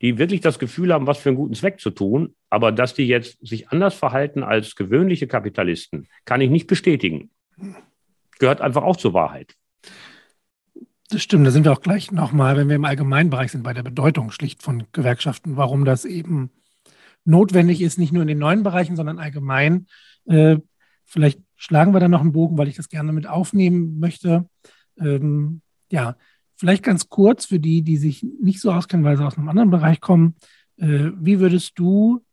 die 0.01 0.19
wirklich 0.19 0.41
das 0.41 0.61
Gefühl 0.61 0.93
haben, 0.93 1.09
was 1.09 1.19
für 1.19 1.31
einen 1.31 1.37
guten 1.37 1.55
Zweck 1.55 1.81
zu 1.81 1.91
tun, 1.91 2.37
aber 2.49 2.71
dass 2.71 2.95
die 2.95 3.09
jetzt 3.09 3.45
sich 3.45 3.71
anders 3.71 3.97
verhalten 3.97 4.45
als 4.45 4.77
gewöhnliche 4.77 5.27
Kapitalisten, 5.27 6.07
kann 6.27 6.41
ich 6.41 6.49
nicht 6.49 6.69
bestätigen. 6.69 7.31
Gehört 8.39 8.61
einfach 8.61 8.85
auch 8.85 8.97
zur 8.97 9.15
Wahrheit. 9.15 9.57
Das 11.11 11.25
stimmt, 11.25 11.45
da 11.45 11.51
sind 11.51 11.65
wir 11.65 11.73
auch 11.73 11.81
gleich 11.81 12.13
nochmal, 12.13 12.57
wenn 12.57 12.69
wir 12.69 12.77
im 12.77 12.85
allgemeinen 12.85 13.29
Bereich 13.29 13.51
sind, 13.51 13.65
bei 13.65 13.75
der 13.75 13.83
Bedeutung 13.83 14.31
schlicht 14.31 14.63
von 14.63 14.85
Gewerkschaften, 14.93 15.57
warum 15.57 15.85
das 15.85 16.05
eben 16.05 16.53
notwendig 17.25 17.81
ist, 17.81 17.99
nicht 17.99 18.13
nur 18.13 18.23
in 18.23 18.29
den 18.29 18.39
neuen 18.39 18.63
Bereichen, 18.63 18.95
sondern 18.95 19.19
allgemein. 19.19 19.89
Äh, 20.27 20.59
vielleicht 21.05 21.41
schlagen 21.57 21.93
wir 21.93 21.99
da 21.99 22.07
noch 22.07 22.21
einen 22.21 22.31
Bogen, 22.31 22.57
weil 22.59 22.69
ich 22.69 22.77
das 22.77 22.89
gerne 22.89 23.13
mit 23.13 23.27
aufnehmen 23.27 23.99
möchte. 23.99 24.49
Ähm, 24.99 25.61
ja, 25.91 26.17
Vielleicht 26.57 26.83
ganz 26.83 27.09
kurz 27.09 27.47
für 27.47 27.61
die, 27.61 27.83
die 27.83 27.99
sich 27.99 28.23
nicht 28.23 28.61
so 28.61 28.73
auskennen, 28.73 29.05
weil 29.05 29.17
sie 29.17 29.25
aus 29.25 29.37
einem 29.37 29.49
anderen 29.49 29.71
Bereich 29.71 30.01
kommen. 30.01 30.37
Äh, 30.79 31.11
wie 31.21 31.39
würdest 31.39 31.79
du 31.79 32.25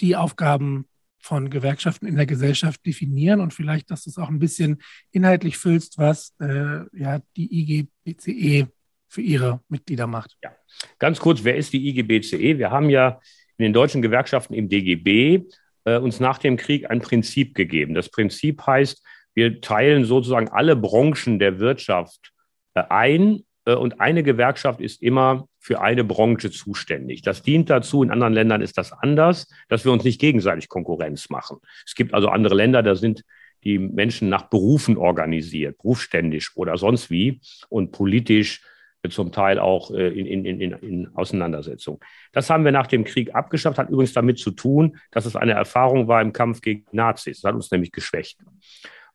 die 0.00 0.16
Aufgaben 0.16 0.86
von 1.20 1.50
Gewerkschaften 1.50 2.06
in 2.06 2.16
der 2.16 2.26
Gesellschaft 2.26 2.84
definieren 2.84 3.40
und 3.40 3.54
vielleicht, 3.54 3.90
dass 3.90 4.04
du 4.04 4.10
es 4.10 4.18
auch 4.18 4.28
ein 4.28 4.38
bisschen 4.38 4.82
inhaltlich 5.12 5.56
füllst, 5.56 5.98
was 5.98 6.34
äh, 6.40 6.80
ja, 6.92 7.20
die 7.36 7.86
IGBCE 8.06 8.68
für 9.06 9.20
ihre 9.20 9.60
Mitglieder 9.68 10.06
macht. 10.06 10.36
Ja, 10.42 10.50
ganz 10.98 11.20
kurz, 11.20 11.44
wer 11.44 11.56
ist 11.56 11.72
die 11.72 11.88
IGBCE? 11.90 12.58
Wir 12.58 12.70
haben 12.70 12.90
ja 12.90 13.20
in 13.58 13.64
den 13.64 13.72
deutschen 13.72 14.02
Gewerkschaften 14.02 14.54
im 14.54 14.68
DGB 14.68 15.44
äh, 15.84 15.98
uns 15.98 16.18
nach 16.18 16.38
dem 16.38 16.56
Krieg 16.56 16.90
ein 16.90 17.02
Prinzip 17.02 17.54
gegeben. 17.54 17.94
Das 17.94 18.08
Prinzip 18.08 18.66
heißt, 18.66 19.04
wir 19.34 19.60
teilen 19.60 20.04
sozusagen 20.04 20.48
alle 20.48 20.76
Branchen 20.76 21.38
der 21.38 21.58
Wirtschaft 21.58 22.32
äh, 22.74 22.82
ein 22.88 23.44
äh, 23.64 23.74
und 23.74 24.00
eine 24.00 24.22
Gewerkschaft 24.22 24.80
ist 24.80 25.02
immer 25.02 25.46
für 25.58 25.80
eine 25.80 26.04
Branche 26.04 26.50
zuständig. 26.50 27.22
Das 27.22 27.42
dient 27.42 27.70
dazu, 27.70 28.02
in 28.02 28.10
anderen 28.10 28.32
Ländern 28.32 28.62
ist 28.62 28.78
das 28.78 28.92
anders, 28.92 29.48
dass 29.68 29.84
wir 29.84 29.92
uns 29.92 30.04
nicht 30.04 30.20
gegenseitig 30.20 30.68
Konkurrenz 30.68 31.30
machen. 31.30 31.58
Es 31.86 31.94
gibt 31.94 32.14
also 32.14 32.28
andere 32.28 32.54
Länder, 32.54 32.82
da 32.82 32.94
sind 32.94 33.22
die 33.62 33.78
Menschen 33.78 34.30
nach 34.30 34.48
Berufen 34.48 34.96
organisiert, 34.96 35.76
berufsständisch 35.78 36.56
oder 36.56 36.78
sonst 36.78 37.10
wie 37.10 37.40
und 37.68 37.92
politisch 37.92 38.62
zum 39.08 39.32
Teil 39.32 39.58
auch 39.58 39.90
äh, 39.92 40.08
in, 40.08 40.44
in, 40.44 40.60
in, 40.60 40.72
in 40.72 41.08
Auseinandersetzung. 41.14 42.00
Das 42.32 42.50
haben 42.50 42.64
wir 42.64 42.72
nach 42.72 42.86
dem 42.86 43.04
Krieg 43.04 43.34
abgeschafft, 43.34 43.78
hat 43.78 43.88
übrigens 43.88 44.12
damit 44.12 44.38
zu 44.38 44.50
tun, 44.50 44.98
dass 45.10 45.24
es 45.24 45.36
eine 45.36 45.52
Erfahrung 45.52 46.06
war 46.06 46.20
im 46.20 46.34
Kampf 46.34 46.60
gegen 46.60 46.84
Nazis. 46.92 47.40
Das 47.40 47.48
hat 47.48 47.54
uns 47.54 47.70
nämlich 47.70 47.92
geschwächt. 47.92 48.38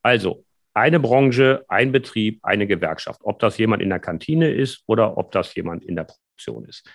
Also, 0.06 0.46
eine 0.76 1.00
Branche, 1.00 1.66
ein 1.68 1.92
Betrieb, 1.92 2.38
eine 2.44 2.68
Gewerkschaft. 2.68 3.22
Ob 3.24 3.40
das 3.40 3.58
jemand 3.58 3.82
in 3.82 3.90
der 3.90 3.98
Kantine 3.98 4.52
ist 4.52 4.84
oder 4.86 5.18
ob 5.18 5.32
das 5.32 5.56
jemand 5.56 5.84
in 5.84 5.96
der 5.96 6.04
Produktion 6.04 6.66
ist. 6.66 6.88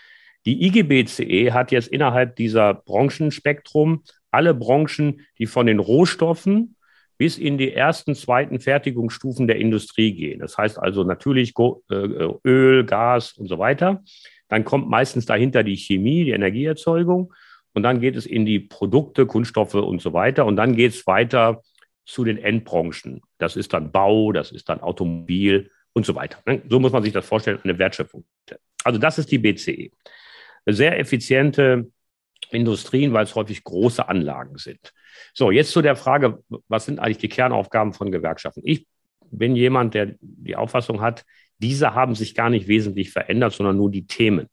Die 0.47 0.65
IGBCE 0.65 1.53
hat 1.53 1.73
jetzt 1.73 1.89
innerhalb 1.89 2.37
dieser 2.37 2.73
Branchenspektrum 2.73 4.05
alle 4.31 4.55
Branchen, 4.55 5.27
die 5.39 5.47
von 5.47 5.67
den 5.67 5.81
Rohstoffen 5.81 6.77
bis 7.19 7.37
in 7.37 7.59
die 7.59 7.73
ersten, 7.73 8.15
zweiten 8.15 8.61
Fertigungsstufen 8.61 9.49
der 9.49 9.57
Industrie 9.57 10.13
gehen. 10.13 10.39
Das 10.39 10.57
heißt 10.57 10.79
also 10.79 11.03
natürlich 11.03 11.53
äh, 11.59 12.29
Öl, 12.45 12.85
Gas 12.85 13.33
und 13.33 13.49
so 13.49 13.59
weiter. 13.59 14.05
Dann 14.47 14.65
kommt 14.65 14.89
meistens 14.89 15.27
dahinter 15.27 15.65
die 15.65 15.77
Chemie, 15.77 16.23
die 16.23 16.31
Energieerzeugung. 16.31 17.35
Und 17.75 17.83
dann 17.83 18.01
geht 18.01 18.15
es 18.15 18.25
in 18.25 18.47
die 18.47 18.61
Produkte, 18.61 19.27
Kunststoffe 19.27 19.75
und 19.75 20.01
so 20.01 20.13
weiter. 20.13 20.47
Und 20.47 20.55
dann 20.55 20.77
geht 20.77 20.93
es 20.93 21.09
weiter 21.09 21.61
zu 22.11 22.25
den 22.25 22.39
Endbranchen. 22.39 23.23
Das 23.39 23.55
ist 23.55 23.73
dann 23.73 23.93
Bau, 23.93 24.33
das 24.33 24.51
ist 24.51 24.69
dann 24.69 24.81
Automobil 24.81 25.71
und 25.93 26.05
so 26.05 26.17
weiter. 26.17 26.39
Ne? 26.45 26.61
So 26.69 26.81
muss 26.81 26.93
man 26.93 27.05
sich 27.05 27.13
das 27.13 27.25
vorstellen, 27.25 27.61
eine 27.63 27.79
Wertschöpfung. 27.79 28.25
Also 28.83 28.99
das 28.99 29.19
ist 29.19 29.31
die 29.31 29.39
BCE. 29.39 29.93
Sehr 30.67 30.99
effiziente 30.99 31.91
Industrien, 32.51 33.13
weil 33.13 33.25
es 33.25 33.35
häufig 33.37 33.63
große 33.63 34.09
Anlagen 34.09 34.59
sind. 34.59 34.93
So, 35.35 35.53
jetzt 35.53 35.71
zu 35.71 35.83
der 35.83 35.95
Frage, 35.95 36.43
was 36.67 36.87
sind 36.87 36.99
eigentlich 36.99 37.19
die 37.19 37.29
Kernaufgaben 37.29 37.93
von 37.93 38.11
Gewerkschaften? 38.11 38.63
Ich 38.65 38.87
bin 39.31 39.55
jemand, 39.55 39.95
der 39.95 40.17
die 40.21 40.57
Auffassung 40.57 41.01
hat, 41.01 41.25
diese 41.59 41.95
haben 41.95 42.17
sich 42.17 42.35
gar 42.35 42.51
nicht 42.51 42.67
wesentlich 42.67 43.13
verändert, 43.13 43.53
sondern 43.53 43.77
nur 43.77 43.91
die 43.91 44.07
Themen. 44.07 44.49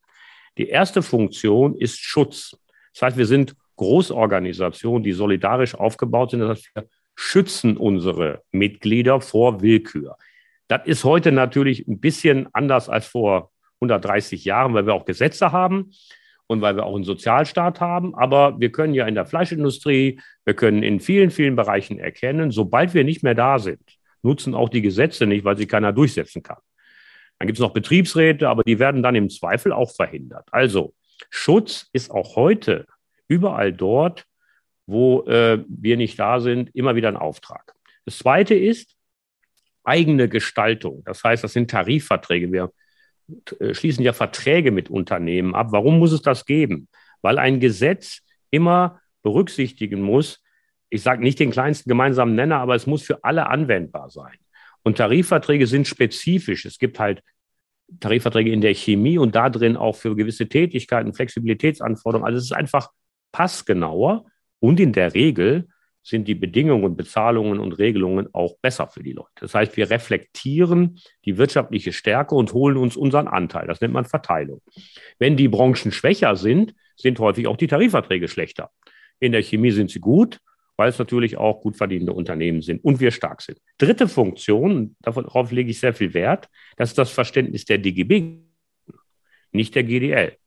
Die 0.59 0.69
erste 0.69 1.01
Funktion 1.01 1.75
ist 1.75 1.99
Schutz. 1.99 2.55
Das 2.93 3.01
heißt, 3.01 3.17
wir 3.17 3.25
sind 3.25 3.55
Großorganisationen, 3.77 5.03
die 5.03 5.13
solidarisch 5.13 5.73
aufgebaut 5.73 6.31
sind. 6.31 6.41
Das 6.41 6.49
heißt, 6.49 6.75
wir 6.75 6.87
schützen 7.17 7.77
unsere 7.77 8.43
Mitglieder 8.51 9.19
vor 9.19 9.61
Willkür. 9.61 10.17
Das 10.67 10.85
ist 10.85 11.03
heute 11.03 11.31
natürlich 11.31 11.87
ein 11.87 11.99
bisschen 11.99 12.47
anders 12.53 12.89
als 12.89 13.07
vor 13.07 13.51
130 13.81 14.45
Jahren, 14.45 14.73
weil 14.75 14.85
wir 14.85 14.93
auch 14.93 15.05
Gesetze 15.05 15.51
haben 15.51 15.91
und 16.45 16.61
weil 16.61 16.75
wir 16.75 16.85
auch 16.85 16.95
einen 16.95 17.03
Sozialstaat 17.03 17.81
haben. 17.81 18.13
Aber 18.15 18.59
wir 18.59 18.71
können 18.71 18.93
ja 18.93 19.07
in 19.07 19.15
der 19.15 19.25
Fleischindustrie, 19.25 20.21
wir 20.45 20.53
können 20.53 20.83
in 20.83 20.99
vielen, 20.99 21.31
vielen 21.31 21.55
Bereichen 21.55 21.97
erkennen, 21.97 22.51
sobald 22.51 22.93
wir 22.93 23.03
nicht 23.03 23.23
mehr 23.23 23.35
da 23.35 23.57
sind, 23.57 23.81
nutzen 24.21 24.53
auch 24.53 24.69
die 24.69 24.81
Gesetze 24.81 25.25
nicht, 25.25 25.43
weil 25.43 25.57
sie 25.57 25.67
keiner 25.67 25.93
durchsetzen 25.93 26.43
kann. 26.43 26.59
Dann 27.39 27.47
gibt 27.47 27.57
es 27.57 27.63
noch 27.63 27.73
Betriebsräte, 27.73 28.47
aber 28.47 28.63
die 28.63 28.77
werden 28.77 29.01
dann 29.01 29.15
im 29.15 29.29
Zweifel 29.29 29.73
auch 29.73 29.93
verhindert. 29.95 30.47
Also 30.51 30.93
Schutz 31.31 31.89
ist 31.93 32.11
auch 32.11 32.35
heute 32.35 32.85
überall 33.27 33.73
dort, 33.73 34.25
wo 34.87 35.23
äh, 35.23 35.63
wir 35.67 35.97
nicht 35.97 36.17
da 36.17 36.39
sind, 36.39 36.73
immer 36.75 36.95
wieder 36.95 37.09
ein 37.09 37.17
Auftrag. 37.17 37.75
Das 38.05 38.17
Zweite 38.17 38.55
ist 38.55 38.95
eigene 39.83 40.27
Gestaltung. 40.27 41.03
Das 41.05 41.23
heißt, 41.23 41.43
das 41.43 41.53
sind 41.53 41.69
Tarifverträge. 41.69 42.51
Wir 42.51 42.71
äh, 43.59 43.73
schließen 43.73 44.03
ja 44.03 44.13
Verträge 44.13 44.71
mit 44.71 44.89
Unternehmen 44.89 45.53
ab. 45.53 45.67
Warum 45.71 45.99
muss 45.99 46.13
es 46.13 46.21
das 46.21 46.45
geben? 46.45 46.87
Weil 47.21 47.37
ein 47.37 47.59
Gesetz 47.59 48.21
immer 48.49 49.01
berücksichtigen 49.23 50.01
muss, 50.01 50.41
ich 50.89 51.01
sage 51.01 51.21
nicht 51.21 51.39
den 51.39 51.51
kleinsten 51.51 51.89
gemeinsamen 51.89 52.35
Nenner, 52.35 52.59
aber 52.59 52.75
es 52.75 52.87
muss 52.87 53.03
für 53.03 53.23
alle 53.25 53.47
anwendbar 53.47 54.09
sein. 54.09 54.37
Und 54.83 54.97
Tarifverträge 54.97 55.67
sind 55.67 55.85
spezifisch. 55.85 56.63
Es 56.63 56.79
gibt 56.79 56.97
halt 56.97 57.21
Tarifverträge 57.99 58.51
in 58.51 58.61
der 58.61 58.73
Chemie 58.73 59.17
und 59.17 59.35
da 59.35 59.49
drin 59.49 59.75
auch 59.75 59.97
für 59.97 60.15
gewisse 60.15 60.47
Tätigkeiten, 60.47 61.13
Flexibilitätsanforderungen. 61.13 62.25
Also 62.25 62.37
es 62.37 62.45
ist 62.45 62.53
einfach 62.53 62.89
passgenauer 63.33 64.25
und 64.59 64.79
in 64.79 64.93
der 64.93 65.13
Regel 65.13 65.67
sind 66.07 66.27
die 66.27 66.35
Bedingungen, 66.35 66.95
Bezahlungen 66.95 67.59
und 67.59 67.73
Regelungen 67.73 68.29
auch 68.33 68.57
besser 68.61 68.87
für 68.87 69.03
die 69.03 69.11
Leute. 69.11 69.29
Das 69.41 69.53
heißt, 69.53 69.75
wir 69.75 69.89
reflektieren 69.89 70.99
die 71.25 71.37
wirtschaftliche 71.37 71.91
Stärke 71.91 72.33
und 72.33 72.53
holen 72.53 72.77
uns 72.77 72.95
unseren 72.95 73.27
Anteil. 73.27 73.67
Das 73.67 73.81
nennt 73.81 73.93
man 73.93 74.05
Verteilung. 74.05 74.61
Wenn 75.19 75.35
die 75.35 75.49
Branchen 75.49 75.91
schwächer 75.91 76.37
sind, 76.37 76.73
sind 76.95 77.19
häufig 77.19 77.47
auch 77.47 77.57
die 77.57 77.67
Tarifverträge 77.67 78.29
schlechter. 78.29 78.71
In 79.19 79.33
der 79.33 79.43
Chemie 79.43 79.71
sind 79.71 79.91
sie 79.91 79.99
gut, 79.99 80.39
weil 80.77 80.89
es 80.89 80.97
natürlich 80.97 81.35
auch 81.35 81.59
gut 81.59 81.75
verdienende 81.75 82.13
Unternehmen 82.13 82.61
sind 82.61 82.83
und 82.85 83.01
wir 83.01 83.11
stark 83.11 83.41
sind. 83.41 83.59
Dritte 83.77 84.07
Funktion, 84.07 84.95
darauf 85.01 85.51
lege 85.51 85.71
ich 85.71 85.79
sehr 85.79 85.93
viel 85.93 86.13
Wert, 86.13 86.47
das 86.77 86.89
ist 86.89 86.97
das 86.97 87.11
Verständnis 87.11 87.65
der 87.65 87.79
DGB, 87.79 88.37
nicht 89.51 89.75
der 89.75 89.83
GDL 89.83 90.37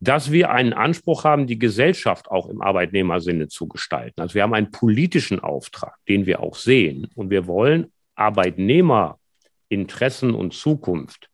dass 0.00 0.30
wir 0.30 0.50
einen 0.50 0.72
Anspruch 0.72 1.24
haben, 1.24 1.46
die 1.46 1.58
Gesellschaft 1.58 2.30
auch 2.30 2.48
im 2.48 2.62
Arbeitnehmersinne 2.62 3.48
zu 3.48 3.66
gestalten. 3.66 4.20
Also 4.20 4.34
wir 4.34 4.44
haben 4.44 4.54
einen 4.54 4.70
politischen 4.70 5.40
Auftrag, 5.40 5.96
den 6.08 6.24
wir 6.26 6.38
auch 6.40 6.54
sehen. 6.54 7.08
Und 7.14 7.30
wir 7.30 7.48
wollen 7.48 7.90
Arbeitnehmerinteressen 8.14 10.34
und 10.34 10.54
Zukunft 10.54 11.28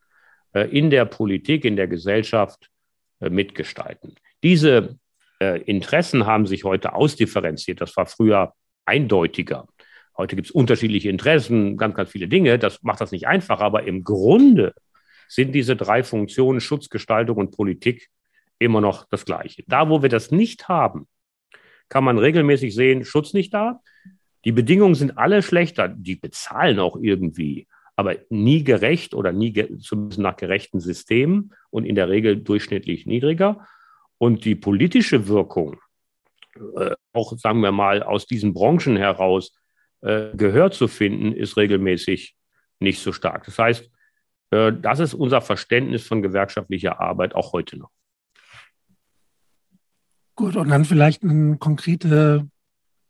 äh, 0.55 0.63
in 0.71 0.89
der 0.91 1.05
Politik, 1.05 1.67
in 1.67 1.77
der 1.77 1.89
Gesellschaft 1.89 2.71
äh, 3.21 3.29
mitgestalten. 3.29 4.15
Diese 4.43 4.97
äh, 5.41 5.61
Interessen 5.63 6.25
haben 6.25 6.47
sich 6.47 6.65
heute 6.65 6.95
ausdifferenziert. 6.95 7.83
Das 7.83 7.95
war 7.97 8.07
früher 8.07 8.55
eindeutiger. 8.87 9.67
Heute 10.17 10.37
gibt 10.37 10.49
es 10.49 10.53
unterschiedliche 10.53 11.11
Interessen, 11.11 11.77
ganz, 11.77 11.95
ganz 11.95 12.11
viele 12.11 12.29
Dinge. 12.29 12.59
Das 12.59 12.83
macht 12.83 13.03
das 13.03 13.13
nicht 13.13 13.27
einfach. 13.27 13.61
Aber 13.61 13.83
im 13.83 14.05
Grunde 14.05 14.73
sind 15.29 15.55
diese 15.55 15.77
drei 15.77 16.03
Funktionen 16.03 16.61
Schutzgestaltung 16.61 17.37
und 17.37 17.55
Politik 17.55 18.09
immer 18.59 18.81
noch 18.81 19.07
das 19.09 19.25
Gleiche. 19.25 19.65
Da, 19.67 19.89
wo 19.89 20.03
wir 20.03 20.09
das 20.09 20.31
nicht 20.31 20.69
haben, 20.69 21.07
kann 21.89 22.05
man 22.05 22.19
regelmäßig 22.19 22.75
sehen, 22.75 23.05
Schutz 23.05 23.35
nicht 23.35 23.53
da. 23.53 23.81
Die 24.45 24.53
Bedingungen 24.53 24.95
sind 24.95 25.19
alle 25.19 25.43
schlechter. 25.43 25.89
Die 25.89 26.17
bezahlen 26.17 26.79
auch 26.79 26.97
irgendwie, 26.97 27.67
aber 27.97 28.17
nie 28.31 28.65
gerecht 28.65 29.15
oder 29.15 29.33
nie 29.33 29.53
ge 29.53 29.79
zumindest 29.79 30.21
nach 30.21 30.37
gerechten 30.37 30.81
Systemen 30.81 31.53
und 31.71 31.85
in 31.85 31.95
der 31.95 32.09
Regel 32.09 32.37
durchschnittlich 32.37 33.07
niedriger. 33.07 33.67
Und 34.19 34.45
die 34.45 34.55
politische 34.55 35.29
Wirkung, 35.29 35.81
äh, 36.77 36.95
auch 37.13 37.37
sagen 37.39 37.61
wir 37.61 37.73
mal 37.73 38.03
aus 38.03 38.27
diesen 38.27 38.55
Branchen 38.55 38.97
heraus, 38.97 39.57
äh, 40.03 40.37
Gehör 40.37 40.71
zu 40.71 40.89
finden, 40.89 41.33
ist 41.33 41.57
regelmäßig 41.57 42.37
nicht 42.81 43.01
so 43.01 43.13
stark. 43.13 43.45
Das 43.45 43.59
heißt, 43.59 43.91
äh, 44.51 44.73
das 44.73 45.01
ist 45.01 45.15
unser 45.15 45.41
Verständnis 45.41 46.07
von 46.07 46.23
gewerkschaftlicher 46.23 47.01
Arbeit 47.01 47.35
auch 47.35 47.53
heute 47.53 47.79
noch. 47.79 47.91
Gut, 50.37 50.57
und 50.57 50.69
dann 50.69 50.85
vielleicht 50.85 51.23
eine 51.23 51.57
konkrete 51.59 52.49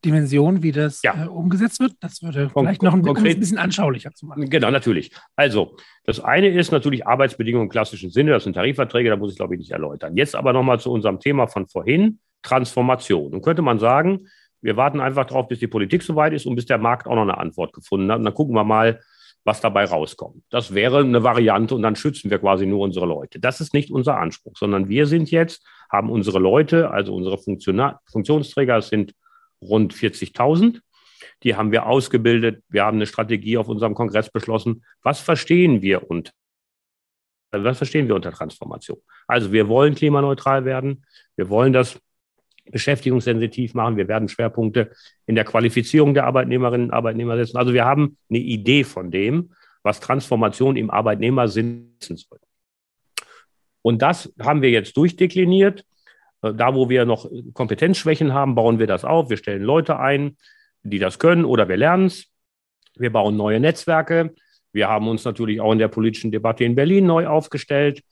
Dimension, 0.05 0.63
wie 0.63 0.73
das 0.73 1.03
ja. 1.03 1.25
äh, 1.25 1.27
umgesetzt 1.27 1.81
wird. 1.81 1.93
Das 2.01 2.23
würde 2.23 2.49
Kon 2.53 2.65
vielleicht 2.65 2.83
noch 2.83 2.93
ein, 2.93 3.03
konkret, 3.03 3.25
um 3.25 3.37
ein 3.37 3.41
bisschen 3.41 3.59
anschaulicher 3.59 4.13
zu 4.13 4.27
machen. 4.27 4.49
Genau, 4.51 4.71
natürlich. 4.71 5.11
Also, 5.35 5.77
das 6.05 6.21
eine 6.21 6.49
ist 6.49 6.73
natürlich 6.73 7.07
Arbeitsbedingungen 7.07 7.67
im 7.67 7.71
klassischen 7.71 8.11
Sinne, 8.11 8.33
das 8.33 8.45
sind 8.45 8.55
Tarifverträge, 8.55 9.09
da 9.09 9.17
muss 9.17 9.33
ich, 9.33 9.37
glaube 9.39 9.55
ich, 9.55 9.59
nicht 9.59 9.71
erläutern. 9.71 10.17
Jetzt 10.17 10.37
aber 10.37 10.53
nochmal 10.53 10.79
zu 10.79 10.91
unserem 10.93 11.21
Thema 11.21 11.47
von 11.47 11.67
vorhin, 11.67 12.19
Transformation. 12.43 13.33
Und 13.33 13.43
könnte 13.43 13.63
man 13.63 13.79
sagen, 13.79 14.29
wir 14.61 14.77
warten 14.77 15.01
einfach 15.01 15.27
darauf, 15.27 15.49
bis 15.49 15.59
die 15.59 15.67
Politik 15.67 16.03
soweit 16.03 16.33
ist 16.33 16.47
und 16.47 16.57
bis 16.57 16.67
der 16.67 16.79
Markt 16.79 17.07
auch 17.07 17.15
noch 17.15 17.23
eine 17.23 17.39
Antwort 17.39 17.73
gefunden 17.73 18.11
hat. 18.11 18.19
Und 18.19 18.25
dann 18.25 18.35
gucken 18.35 18.55
wir 18.55 18.65
mal, 18.65 19.01
was 19.45 19.61
dabei 19.61 19.85
rauskommt. 19.85 20.43
Das 20.51 20.75
wäre 20.75 21.01
eine 21.01 21.23
Variante 21.23 21.75
und 21.75 21.83
dann 21.83 21.97
schützen 21.97 22.31
wir 22.31 22.39
quasi 22.39 22.67
nur 22.67 22.81
unsere 22.81 23.07
Leute. 23.07 23.39
Das 23.39 23.61
ist 23.61 23.75
nicht 23.75 23.91
unser 23.91 24.19
Anspruch, 24.19 24.57
sondern 24.57 24.89
wir 24.89 25.07
sind 25.07 25.31
jetzt, 25.31 25.65
haben 25.91 26.11
unsere 26.11 26.39
Leute, 26.39 26.91
also 26.91 27.15
unsere 27.15 27.39
Funktionsträger, 27.39 28.79
es 28.79 28.89
sind 28.89 29.15
rund 29.61 29.95
40.000. 29.95 30.81
Die 31.43 31.57
haben 31.57 31.73
wir 31.73 31.87
ausgebildet. 31.87 32.63
Wir 32.69 32.85
haben 32.85 32.97
eine 32.97 33.07
Strategie 33.07 33.59
auf 33.59 33.69
unserem 33.69 33.95
Kongress 33.95 34.31
beschlossen. 34.31 34.85
Was 35.03 35.21
verstehen 35.21 35.83
wir 35.83 36.11
unter 36.11 36.33
was 37.57 37.79
verstehen 37.79 38.09
wir 38.09 38.17
unter 38.17 38.33
Transformation? 38.33 38.99
Also 39.29 39.53
wir 39.53 39.69
wollen 39.69 39.95
klimaneutral 39.95 40.65
werden. 40.65 41.07
Wir 41.37 41.49
wollen 41.49 41.73
das 41.73 42.01
beschäftigungssensitiv 42.71 43.75
machen. 43.75 43.97
Wir 43.97 44.09
werden 44.09 44.29
Schwerpunkte 44.29 44.91
in 45.27 45.35
der 45.35 45.45
Qualifizierung 45.45 46.15
der 46.15 46.25
Arbeitnehmerinnen 46.25 46.89
und 46.89 46.95
Arbeitnehmer 46.95 47.37
setzen. 47.37 47.57
Also 47.57 47.75
wir 47.75 47.85
haben 47.85 48.17
eine 48.31 48.39
Idee 48.39 48.85
von 48.85 49.11
dem, 49.11 49.53
was 49.83 50.01
Transformation 50.01 50.77
im 50.77 50.91
Arbeitnehmersinn 50.91 51.97
soll. 52.01 52.39
Und 53.83 54.01
das 54.01 54.33
haben 54.41 54.63
wir 54.63 54.71
jetzt 54.71 54.97
durchdekliniert. 54.97 55.85
Äh, 56.43 56.55
da, 56.55 56.75
wo 56.75 56.89
wir 56.89 57.05
noch 57.05 57.31
Kompetenzschwächen 57.53 58.33
haben, 58.33 58.55
bauen 58.55 58.79
wir 58.79 58.87
das 58.87 59.05
auf. 59.05 59.29
Wir 59.29 59.37
stellen 59.37 59.63
Leute 59.63 59.99
ein, 59.99 60.37
die 60.83 60.99
das 60.99 61.19
können 61.19 61.45
oder 61.45 61.69
wir 61.69 61.77
lernen 61.77 62.07
es. 62.07 62.27
Wir 62.97 63.13
bauen 63.13 63.37
neue 63.37 63.61
Netzwerke. 63.61 64.35
Wir 64.73 64.89
haben 64.89 65.09
uns 65.09 65.25
natürlich 65.25 65.61
auch 65.61 65.73
in 65.73 65.79
der 65.79 65.89
politischen 65.89 66.33
Debatte 66.33 66.65
in 66.65 66.75
Berlin 66.75 67.07
neu 67.07 67.27
aufgestellt. 67.27 68.03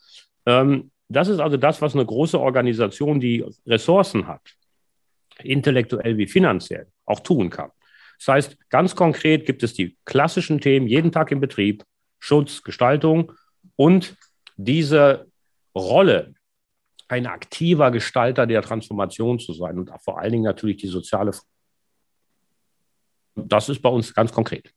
Ähm, 0.46 0.90
das 1.16 1.28
ist 1.28 1.40
also 1.40 1.56
das, 1.56 1.82
was 1.82 1.94
eine 1.94 2.06
große 2.06 2.38
Organisation, 2.38 3.20
die 3.20 3.44
Ressourcen 3.66 4.26
hat, 4.26 4.42
intellektuell 5.42 6.16
wie 6.16 6.26
finanziell, 6.26 6.86
auch 7.04 7.20
tun 7.20 7.50
kann. 7.50 7.70
Das 8.18 8.28
heißt, 8.28 8.70
ganz 8.70 8.94
konkret 8.94 9.46
gibt 9.46 9.62
es 9.62 9.74
die 9.74 9.96
klassischen 10.04 10.60
Themen 10.60 10.86
jeden 10.86 11.10
Tag 11.10 11.32
im 11.32 11.40
Betrieb, 11.40 11.84
Schutz, 12.20 12.62
Gestaltung 12.62 13.32
und 13.74 14.16
diese 14.56 15.26
Rolle, 15.74 16.34
ein 17.08 17.26
aktiver 17.26 17.90
Gestalter 17.90 18.46
der 18.46 18.62
Transformation 18.62 19.38
zu 19.38 19.52
sein 19.52 19.78
und 19.78 19.90
vor 20.02 20.18
allen 20.18 20.32
Dingen 20.32 20.44
natürlich 20.44 20.78
die 20.78 20.86
soziale 20.86 21.32
Das 23.34 23.68
ist 23.68 23.82
bei 23.82 23.88
uns 23.88 24.14
ganz 24.14 24.32
konkret. 24.32 24.72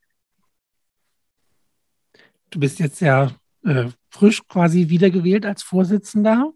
Du 2.50 2.60
bist 2.60 2.80
jetzt 2.80 3.00
ja 3.00 3.32
äh, 3.66 3.86
frisch 4.10 4.48
quasi 4.48 4.90
wiedergewählt 4.90 5.46
als 5.46 5.64
Vorsitzender. 5.64 6.52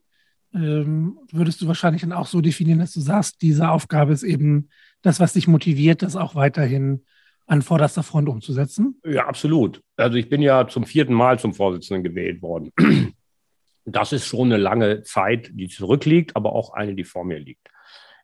Ähm, 0.54 1.20
würdest 1.32 1.62
du 1.62 1.68
wahrscheinlich 1.68 2.02
dann 2.02 2.14
auch 2.14 2.28
so 2.28 2.42
definieren, 2.42 2.80
dass 2.80 2.94
du 2.94 3.02
sagst, 3.02 3.42
diese 3.42 3.70
Aufgabe 3.70 4.14
ist 4.14 4.24
eben 4.24 4.70
das, 5.02 5.20
was 5.20 5.34
dich 5.34 5.48
motiviert, 5.48 6.02
das 6.02 6.16
auch 6.16 6.36
weiterhin 6.36 7.04
an 7.46 7.62
vorderster 7.62 8.04
Front 8.04 8.30
umzusetzen? 8.30 9.00
Ja, 9.04 9.28
absolut. 9.28 9.82
Also 9.98 10.18
ich 10.18 10.30
bin 10.30 10.42
ja 10.42 10.68
zum 10.68 10.86
vierten 10.86 11.14
Mal 11.14 11.40
zum 11.40 11.54
Vorsitzenden 11.54 12.04
gewählt 12.04 12.42
worden. 12.42 12.72
Das 13.86 14.14
ist 14.14 14.28
schon 14.28 14.52
eine 14.52 14.62
lange 14.62 15.02
Zeit, 15.02 15.50
die 15.54 15.68
zurückliegt, 15.68 16.36
aber 16.36 16.54
auch 16.54 16.74
eine, 16.74 16.94
die 16.94 17.04
vor 17.04 17.26
mir 17.26 17.40
liegt. 17.40 17.70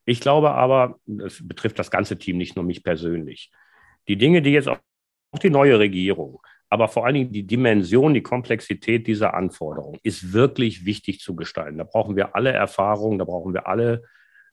Ich 0.06 0.19
glaube 0.19 0.52
aber, 0.52 1.00
das 1.08 1.39
betrifft 1.41 1.80
das 1.80 1.89
ganze 1.89 2.19
Team, 2.19 2.38
nicht 2.38 2.56
nur 2.56 2.63
mich 2.63 2.84
persönlich. 2.84 3.52
Die 4.08 4.17
Dinge, 4.17 4.43
die 4.43 4.52
jetzt 4.52 4.67
auch 4.67 4.78
die 5.41 5.50
neue 5.50 5.80
Regierung, 5.80 6.39
aber 6.76 6.90
vor 6.90 7.06
allen 7.06 7.16
Dingen 7.16 7.32
die 7.32 7.48
Dimension, 7.48 8.14
die 8.14 8.22
Komplexität 8.22 9.08
dieser 9.08 9.34
Anforderungen 9.34 9.98
ist 10.04 10.34
wirklich 10.34 10.86
wichtig 10.86 11.22
zu 11.22 11.34
gestalten. 11.34 11.78
Da 11.78 11.86
brauchen 11.86 12.18
wir 12.18 12.36
alle 12.36 12.52
Erfahrungen, 12.52 13.18
da 13.18 13.24
brauchen 13.24 13.54
wir 13.54 13.66
alle 13.66 14.04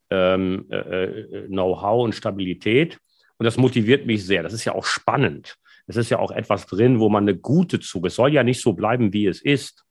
ähm, 0.08 0.66
äh, 0.70 0.76
äh 0.76 1.48
Know-how 1.48 2.04
und 2.04 2.14
Stabilität. 2.14 3.00
Und 3.38 3.44
das 3.44 3.56
motiviert 3.56 4.06
mich 4.06 4.24
sehr. 4.24 4.44
Das 4.44 4.52
ist 4.52 4.64
ja 4.64 4.72
auch 4.72 4.84
spannend. 4.84 5.56
Es 5.88 5.96
ist 5.96 6.10
ja 6.10 6.20
auch 6.20 6.30
etwas 6.30 6.66
drin, 6.66 7.00
wo 7.00 7.08
man 7.08 7.24
eine 7.24 7.36
gute 7.36 7.80
Zug. 7.80 8.06
Es 8.06 8.14
soll 8.14 8.32
ja 8.32 8.44
nicht 8.44 8.60
so 8.60 8.72
bleiben, 8.72 9.12
wie 9.12 9.26
es 9.26 9.42
ist. 9.42 9.84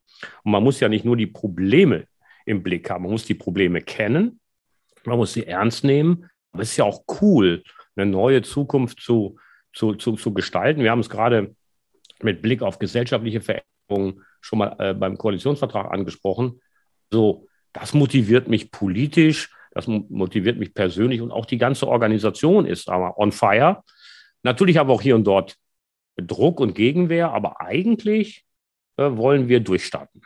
Und 0.46 0.54
man 0.54 0.63
muss 0.63 0.80
ja 0.80 0.88
nicht 0.88 1.04
nur 1.04 1.17
die 1.17 1.28
Probleme 1.28 2.06
im 2.46 2.63
Blick 2.63 2.89
haben. 2.89 3.04
Man 3.04 3.12
muss 3.12 3.26
die 3.26 3.34
Probleme 3.34 3.82
kennen. 3.82 4.39
Man 5.04 5.17
muss 5.17 5.34
sie 5.34 5.46
ernst 5.46 5.84
nehmen. 5.84 6.30
Aber 6.54 6.63
es 6.63 6.72
ist 6.72 6.78
ja 6.78 6.86
auch 6.86 7.04
cool, 7.22 7.62
eine 7.98 8.10
neue 8.10 8.41
Zukunft 8.41 9.02
zu, 9.02 9.38
zu, 9.74 9.96
zu, 9.96 10.13
zu 10.13 10.34
gestalten. 10.34 10.82
Wir 10.82 10.91
haben 10.91 11.02
es 11.02 11.10
gerade 11.10 11.54
mit 12.23 12.41
Blick 12.41 12.62
auf 12.62 12.79
gesellschaftliche 12.79 13.41
Veränderungen 13.41 14.23
schon 14.41 14.60
mal 14.60 14.75
äh, 14.79 14.93
beim 14.93 15.17
Koalitionsvertrag 15.17 15.91
angesprochen. 15.91 16.62
So, 17.12 17.47
das 17.73 17.93
motiviert 17.93 18.47
mich 18.47 18.71
politisch. 18.71 19.53
Das 19.73 19.88
motiviert 19.88 20.60
mich 20.60 20.73
persönlich 20.73 21.21
und 21.21 21.31
auch 21.31 21.45
die 21.45 21.57
ganze 21.57 21.88
Organisation 21.88 22.65
ist 22.65 22.89
aber 22.89 23.17
on 23.17 23.31
fire. 23.31 23.84
Natürlich 24.43 24.79
aber 24.79 24.91
auch 24.91 25.01
hier 25.01 25.15
und 25.15 25.23
dort 25.23 25.55
Druck 26.17 26.60
und 26.60 26.75
Gegenwehr, 26.75 27.31
aber 27.31 27.62
eigentlich 27.62 28.45
äh, 28.97 29.15
wollen 29.15 29.47
wir 29.47 29.62
durchstarten. 29.62 30.21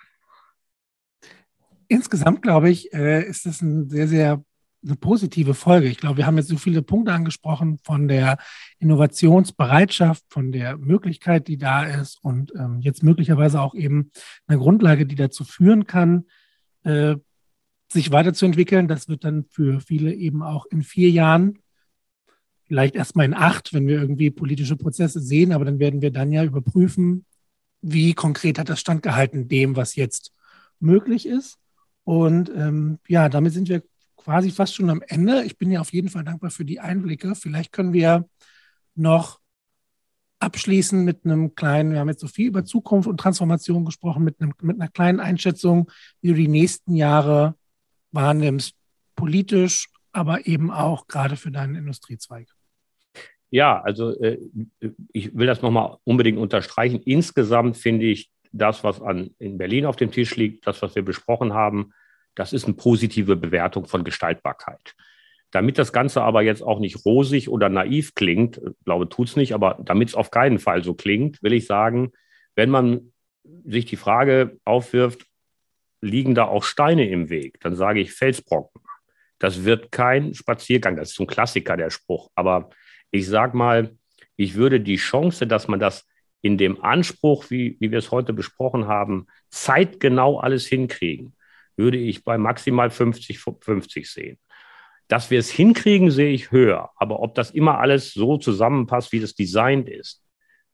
Insgesamt, 1.88 2.41
glaube 2.41 2.71
ich, 2.71 2.91
äh, 2.93 3.23
ist 3.23 3.45
das 3.45 3.62
ein 3.62 3.88
sehr, 3.88 4.08
sehr 4.08 4.43
eine 4.86 4.95
positive 4.95 5.54
Folge. 5.54 5.88
Ich 5.88 5.98
glaube, 5.98 6.17
wir 6.17 6.26
haben 6.26 6.38
jetzt 6.38 6.50
so 6.50 6.58
viele 6.58 6.82
Punkte 6.82 7.13
angesprochen 7.13 7.80
von 7.84 8.08
der 8.08 8.38
Innovationsbereitschaft, 8.80 10.24
von 10.30 10.52
der 10.52 10.78
Möglichkeit, 10.78 11.48
die 11.48 11.58
da 11.58 11.84
ist 11.84 12.24
und 12.24 12.54
ähm, 12.56 12.80
jetzt 12.82 13.04
möglicherweise 13.04 13.62
auch 13.62 13.74
eben 13.74 14.12
eine 14.48 14.60
Grundlage, 14.60 15.06
die 15.06 15.15
dazu 15.15 15.43
führen 15.43 15.88
kann, 15.88 16.26
äh, 16.84 17.15
sich 17.91 18.12
weiterzuentwickeln. 18.12 18.88
Das 18.88 19.10
wird 19.10 19.24
dann 19.24 19.45
für 19.50 19.80
viele 19.82 20.13
eben 20.13 20.43
auch 20.43 20.65
in 20.67 20.84
vier 20.84 21.10
Jahren, 21.10 21.60
vielleicht 22.63 22.95
erstmal 22.95 23.26
in 23.26 23.34
acht, 23.34 23.74
wenn 23.74 23.88
wir 23.88 24.00
irgendwie 24.00 24.32
politische 24.32 24.76
Prozesse 24.76 25.19
sehen, 25.19 25.52
aber 25.52 25.65
dann 25.65 25.80
werden 25.80 26.02
wir 26.02 26.12
dann 26.12 26.32
ja 26.32 26.43
überprüfen, 26.43 27.26
wie 27.82 28.13
konkret 28.13 28.58
hat 28.58 28.69
das 28.69 28.80
standgehalten 28.80 29.48
dem, 29.48 29.76
was 29.76 29.95
jetzt 29.95 30.34
möglich 30.80 31.28
ist. 31.28 31.58
Und 32.04 32.50
ähm, 32.56 33.00
ja, 33.08 33.30
damit 33.30 33.54
sind 33.54 33.69
wir 33.69 33.84
quasi 34.26 34.50
fast 34.50 34.74
schon 34.74 34.90
am 34.90 35.04
Ende. 35.08 35.44
Ich 35.44 35.56
bin 35.56 35.70
ja 35.70 35.82
auf 35.82 35.94
jeden 35.94 36.10
Fall 36.10 36.24
dankbar 36.24 36.50
für 36.50 36.66
die 36.66 36.80
Einblicke. 36.80 37.36
Vielleicht 37.36 37.72
können 37.72 37.94
wir 37.94 38.28
noch 38.96 39.40
abschließen 40.40 41.06
mit 41.06 41.26
einem 41.26 41.54
kleinen, 41.54 41.92
wir 41.92 42.00
haben 42.00 42.10
jetzt 42.10 42.22
so 42.22 42.28
viel 42.28 42.48
über 42.48 42.66
Zukunft 42.66 43.08
und 43.08 43.20
Transformation 43.20 43.86
gesprochen, 43.86 44.24
mit, 44.24 44.42
einem, 44.42 44.54
mit 44.64 44.82
einer 44.82 44.90
kleinen 44.90 45.20
Einschätzung, 45.20 45.92
wie 46.22 46.30
du 46.30 46.34
die 46.34 46.48
nächsten 46.48 46.96
Jahre 46.96 47.56
wahrnimmst, 48.12 48.74
politisch, 49.16 49.90
aber 50.12 50.48
eben 50.48 50.72
auch 50.72 51.06
gerade 51.08 51.36
für 51.36 51.52
deinen 51.52 51.76
Industriezweig? 51.76 52.48
Ja, 53.52 53.80
also 53.80 54.20
äh, 54.20 54.40
ich 55.14 55.36
will 55.36 55.46
das 55.46 55.62
nochmal 55.62 55.98
unbedingt 56.04 56.40
unterstreichen. 56.40 57.00
Insgesamt 57.06 57.78
finde 57.78 58.06
ich 58.08 58.32
das, 58.52 58.84
was 58.84 59.02
an, 59.02 59.36
in 59.38 59.60
Berlin 59.60 59.86
auf 59.86 59.98
dem 59.98 60.12
Tisch 60.12 60.36
liegt, 60.36 60.66
das, 60.66 60.82
was 60.82 60.96
wir 60.96 61.06
besprochen 61.06 61.54
haben, 61.54 61.94
das 62.36 62.54
ist 62.54 62.65
eine 62.65 62.74
positive 62.74 63.36
Bewertung 63.36 63.86
von 63.86 64.04
Gestaltbarkeit. 64.04 64.95
Damit 65.52 65.78
das 65.78 65.93
Ganze 65.93 66.21
aber 66.21 66.41
jetzt 66.41 66.62
auch 66.62 66.80
nicht 66.80 67.06
rosig 67.06 67.50
oder 67.50 67.69
naiv 67.69 68.13
klingt, 68.13 68.60
glaube, 68.84 69.08
tut 69.08 69.30
es 69.30 69.36
nicht, 69.36 69.54
aber 69.54 69.80
damit 69.82 70.10
es 70.10 70.15
auf 70.15 70.32
keinen 70.32 70.60
Fall 70.60 70.84
so 70.84 70.93
klingt, 70.93 71.41
will 71.41 71.54
ich 71.54 71.65
sagen, 71.65 72.12
wenn 72.56 72.69
man 72.69 73.13
sich 73.63 73.86
die 73.86 73.95
Frage 73.95 74.58
aufwirft, 74.65 75.26
liegen 76.02 76.36
da 76.36 76.45
auch 76.45 76.63
Steine 76.63 77.10
im 77.10 77.30
Weg. 77.30 77.60
Dann 77.62 77.76
sage 77.76 78.00
ich 78.00 78.12
Felsbrocken. 78.12 78.82
Das 79.39 79.63
wird 79.63 79.91
kein 79.91 80.34
Spaziergang. 80.34 80.95
Das 80.95 81.12
ist 81.12 81.19
ein 81.19 81.28
Klassiker, 81.28 81.78
der 81.78 81.89
Spruch. 81.89 82.30
Aber 82.36 82.69
ich 83.12 83.28
sage 83.28 83.56
mal, 83.56 83.95
ich 84.36 84.56
würde 84.56 84.80
die 84.80 84.98
Chance, 84.98 85.48
dass 85.48 85.67
man 85.67 85.80
das 85.80 86.08
in 86.41 86.58
dem 86.58 86.84
Anspruch, 86.84 87.50
wie, 87.50 87.78
wie 87.80 87.91
wir 87.91 88.00
es 88.00 88.12
heute 88.12 88.34
besprochen 88.34 88.88
haben, 88.88 89.28
zeitgenau 89.50 90.39
alles 90.39 90.67
hinkriegen, 90.67 91.35
würde 91.78 91.98
ich 91.98 92.24
bei 92.24 92.38
maximal 92.38 92.90
50, 92.90 93.40
50 93.40 94.10
sehen. 94.10 94.38
Dass 95.08 95.30
wir 95.30 95.40
es 95.40 95.52
hinkriegen, 95.52 96.10
sehe 96.10 96.32
ich 96.32 96.52
höher. 96.52 96.90
Aber 96.96 97.20
ob 97.20 97.36
das 97.36 97.52
immer 97.52 97.80
alles 97.80 98.14
so 98.14 98.38
zusammenpasst, 98.38 99.12
wie 99.12 99.20
das 99.20 99.36
designt 99.36 99.88
ist, 99.88 100.24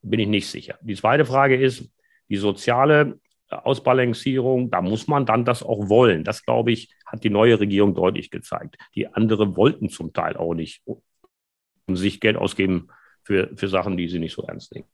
bin 0.02 0.20
ich 0.20 0.28
nicht 0.28 0.48
sicher. 0.48 0.78
Die 0.82 0.96
zweite 0.96 1.26
Frage 1.26 1.56
ist, 1.56 1.92
die 2.30 2.38
soziale 2.38 3.20
Ausbalancierung, 3.50 4.72
da 4.72 4.82
muss 4.82 5.08
man 5.08 5.26
dann 5.26 5.44
das 5.44 5.64
auch 5.64 5.90
wollen. 5.90 6.24
Das, 6.24 6.44
glaube 6.46 6.72
ich, 6.72 6.94
hat 7.06 7.24
die 7.24 7.30
neue 7.30 7.60
Regierung 7.60 7.94
deutlich 7.94 8.32
gezeigt. 8.32 8.78
Die 8.96 9.08
anderen 9.08 9.58
wollten 9.58 9.90
zum 9.90 10.14
Teil 10.14 10.38
auch 10.38 10.54
nicht 10.54 10.82
um 10.86 11.96
sich 11.96 12.22
Geld 12.22 12.38
ausgeben 12.38 12.88
für, 13.24 13.52
für 13.56 13.68
Sachen, 13.68 13.98
die 13.98 14.08
sie 14.08 14.20
nicht 14.20 14.34
so 14.34 14.44
ernst 14.44 14.74
nehmen. 14.74 14.88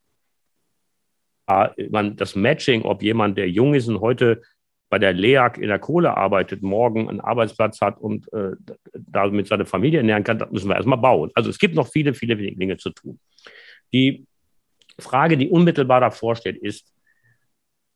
Man, 1.91 2.17
das 2.17 2.35
Matching, 2.35 2.81
ob 2.81 3.01
jemand, 3.01 3.37
der 3.37 3.49
jung 3.49 3.73
ist 3.73 3.87
und 3.87 4.01
heute 4.01 4.41
bei 4.89 4.99
der 4.99 5.13
LEAG 5.13 5.57
in 5.57 5.67
der 5.67 5.79
Kohle 5.79 6.15
arbeitet, 6.15 6.61
morgen 6.61 7.09
einen 7.09 7.19
Arbeitsplatz 7.19 7.81
hat 7.81 7.99
und 7.99 8.31
äh, 8.31 8.51
damit 8.93 9.47
seine 9.47 9.65
Familie 9.65 9.99
ernähren 9.99 10.23
kann, 10.23 10.39
das 10.39 10.49
müssen 10.51 10.69
wir 10.69 10.75
erstmal 10.75 10.97
bauen. 10.97 11.31
Also 11.33 11.49
es 11.49 11.59
gibt 11.59 11.75
noch 11.75 11.87
viele, 11.87 12.13
viele 12.13 12.35
Dinge 12.37 12.77
zu 12.77 12.91
tun. 12.91 13.19
Die 13.93 14.25
Frage, 14.97 15.37
die 15.37 15.49
unmittelbar 15.49 15.99
davor 15.99 16.35
steht, 16.35 16.57
ist, 16.57 16.93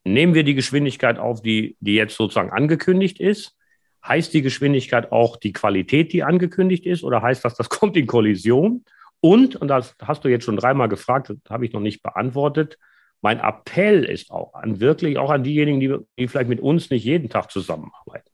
Nehmen 0.04 0.34
wir 0.34 0.44
die 0.44 0.56
Geschwindigkeit 0.56 1.20
auf, 1.20 1.42
die, 1.42 1.78
die 1.80 1.94
jetzt 1.94 2.16
sozusagen 2.16 2.52
angekündigt 2.52 3.20
ist? 3.20 3.56
Heißt 4.04 4.34
die 4.34 4.42
Geschwindigkeit 4.42 5.12
auch 5.12 5.38
die 5.38 5.54
Qualität, 5.54 6.12
die 6.12 6.24
angekündigt 6.24 6.88
ist? 6.88 7.04
Oder 7.04 7.22
heißt 7.22 7.46
das, 7.46 7.56
das 7.56 7.70
kommt 7.70 7.96
in 7.98 8.08
Kollision? 8.08 8.84
Und, 9.20 9.56
und 9.56 9.68
das 9.68 9.96
hast 10.02 10.24
du 10.24 10.30
jetzt 10.30 10.46
schon 10.46 10.58
dreimal 10.58 10.90
gefragt, 10.90 11.30
das 11.30 11.38
habe 11.50 11.66
ich 11.66 11.74
noch 11.74 11.82
nicht 11.82 12.02
beantwortet, 12.02 12.80
mein 13.22 13.40
Appell 13.40 14.04
ist 14.04 14.32
auch 14.32 14.54
an 14.56 14.80
wirklich 14.80 15.18
auch 15.18 15.30
an 15.30 15.44
diejenigen, 15.44 15.80
die, 15.80 15.96
die 16.18 16.28
vielleicht 16.28 16.50
mit 16.50 16.60
uns 16.60 16.90
nicht 16.90 17.06
jeden 17.06 17.30
Tag 17.30 17.52
zusammenarbeiten. 17.52 18.30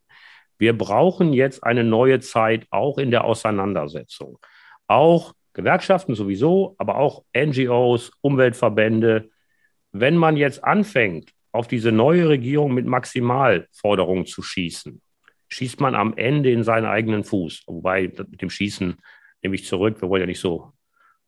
Wir 0.58 0.76
brauchen 0.76 1.34
jetzt 1.34 1.63
eine 1.63 1.84
neue 1.84 2.19
Zeit, 2.19 2.65
auch 2.71 2.97
in 2.97 3.12
der 3.12 3.26
Auseinandersetzung. 3.26 4.39
Auch 4.88 5.34
Gewerkschaften 5.54 6.15
sowieso, 6.15 6.76
aber 6.78 6.98
auch 6.98 7.23
NGOs, 7.35 8.12
Umweltverbände. 8.21 9.29
Wenn 9.92 10.15
man 10.15 10.38
jetzt 10.38 10.63
anfängt, 10.63 11.31
auf 11.52 11.67
diese 11.67 11.92
neue 11.92 12.29
Regierung 12.29 12.73
mit 12.73 12.85
Maximalforderungen 12.85 14.25
zu 14.25 14.42
schießen, 14.42 15.02
schießt 15.50 15.79
man 15.79 15.96
am 15.96 16.15
Ende 16.15 16.52
in 16.52 16.63
seinen 16.63 16.85
eigenen 16.85 17.23
Fuß. 17.23 17.63
Wobei 17.67 18.04
mit 18.29 18.42
dem 18.42 18.50
Schießen 18.50 18.98
nehme 19.42 19.56
ich 19.56 19.65
zurück, 19.65 20.02
wir 20.02 20.10
wollen 20.10 20.21
ja 20.21 20.27
nicht 20.27 20.40
so 20.40 20.73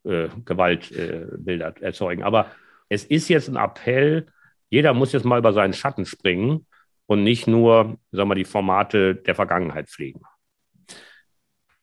äh, 0.04 0.28
Gewaltbilder 0.46 1.76
äh, 1.78 1.84
erzeugen. 1.84 2.24
Aber 2.24 2.52
es 2.90 3.06
ist 3.06 3.30
jetzt 3.30 3.48
ein 3.48 3.56
Appell, 3.56 4.28
jeder 4.70 4.94
muss 4.94 5.14
jetzt 5.14 5.26
mal 5.26 5.40
über 5.40 5.54
seinen 5.54 5.74
Schatten 5.74 6.06
springen 6.06 6.66
und 7.06 7.24
nicht 7.24 7.48
nur, 7.48 7.98
sagen 8.12 8.30
wir, 8.30 8.36
die 8.36 8.46
Formate 8.46 9.16
der 9.16 9.36
Vergangenheit 9.36 9.90
pflegen. 9.90 10.22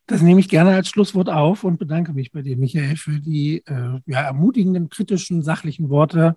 Das 0.07 0.23
nehme 0.23 0.39
ich 0.39 0.49
gerne 0.49 0.75
als 0.75 0.89
Schlusswort 0.89 1.29
auf 1.29 1.65
und 1.65 1.79
bedanke 1.79 2.13
mich 2.13 2.31
bei 2.31 2.43
dir, 2.43 2.57
Michael, 2.57 2.97
für 2.97 3.19
die 3.19 3.65
äh, 3.67 4.01
ja, 4.07 4.21
ermutigenden, 4.21 4.89
kritischen, 4.89 5.43
sachlichen 5.43 5.89
Worte 5.89 6.37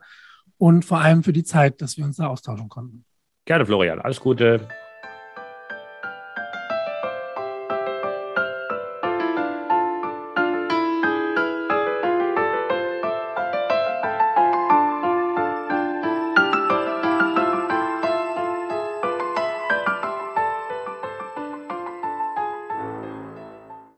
und 0.58 0.86
vor 0.86 1.02
allem 1.02 1.24
für 1.24 1.34
die 1.34 1.44
Zeit, 1.44 1.82
dass 1.82 1.98
wir 1.98 2.06
uns 2.06 2.18
da 2.18 2.28
austauschen 2.28 2.68
konnten. 2.68 3.06
Gerne, 3.46 3.66
Florian. 3.66 4.00
Alles 4.00 4.20
Gute. 4.20 4.68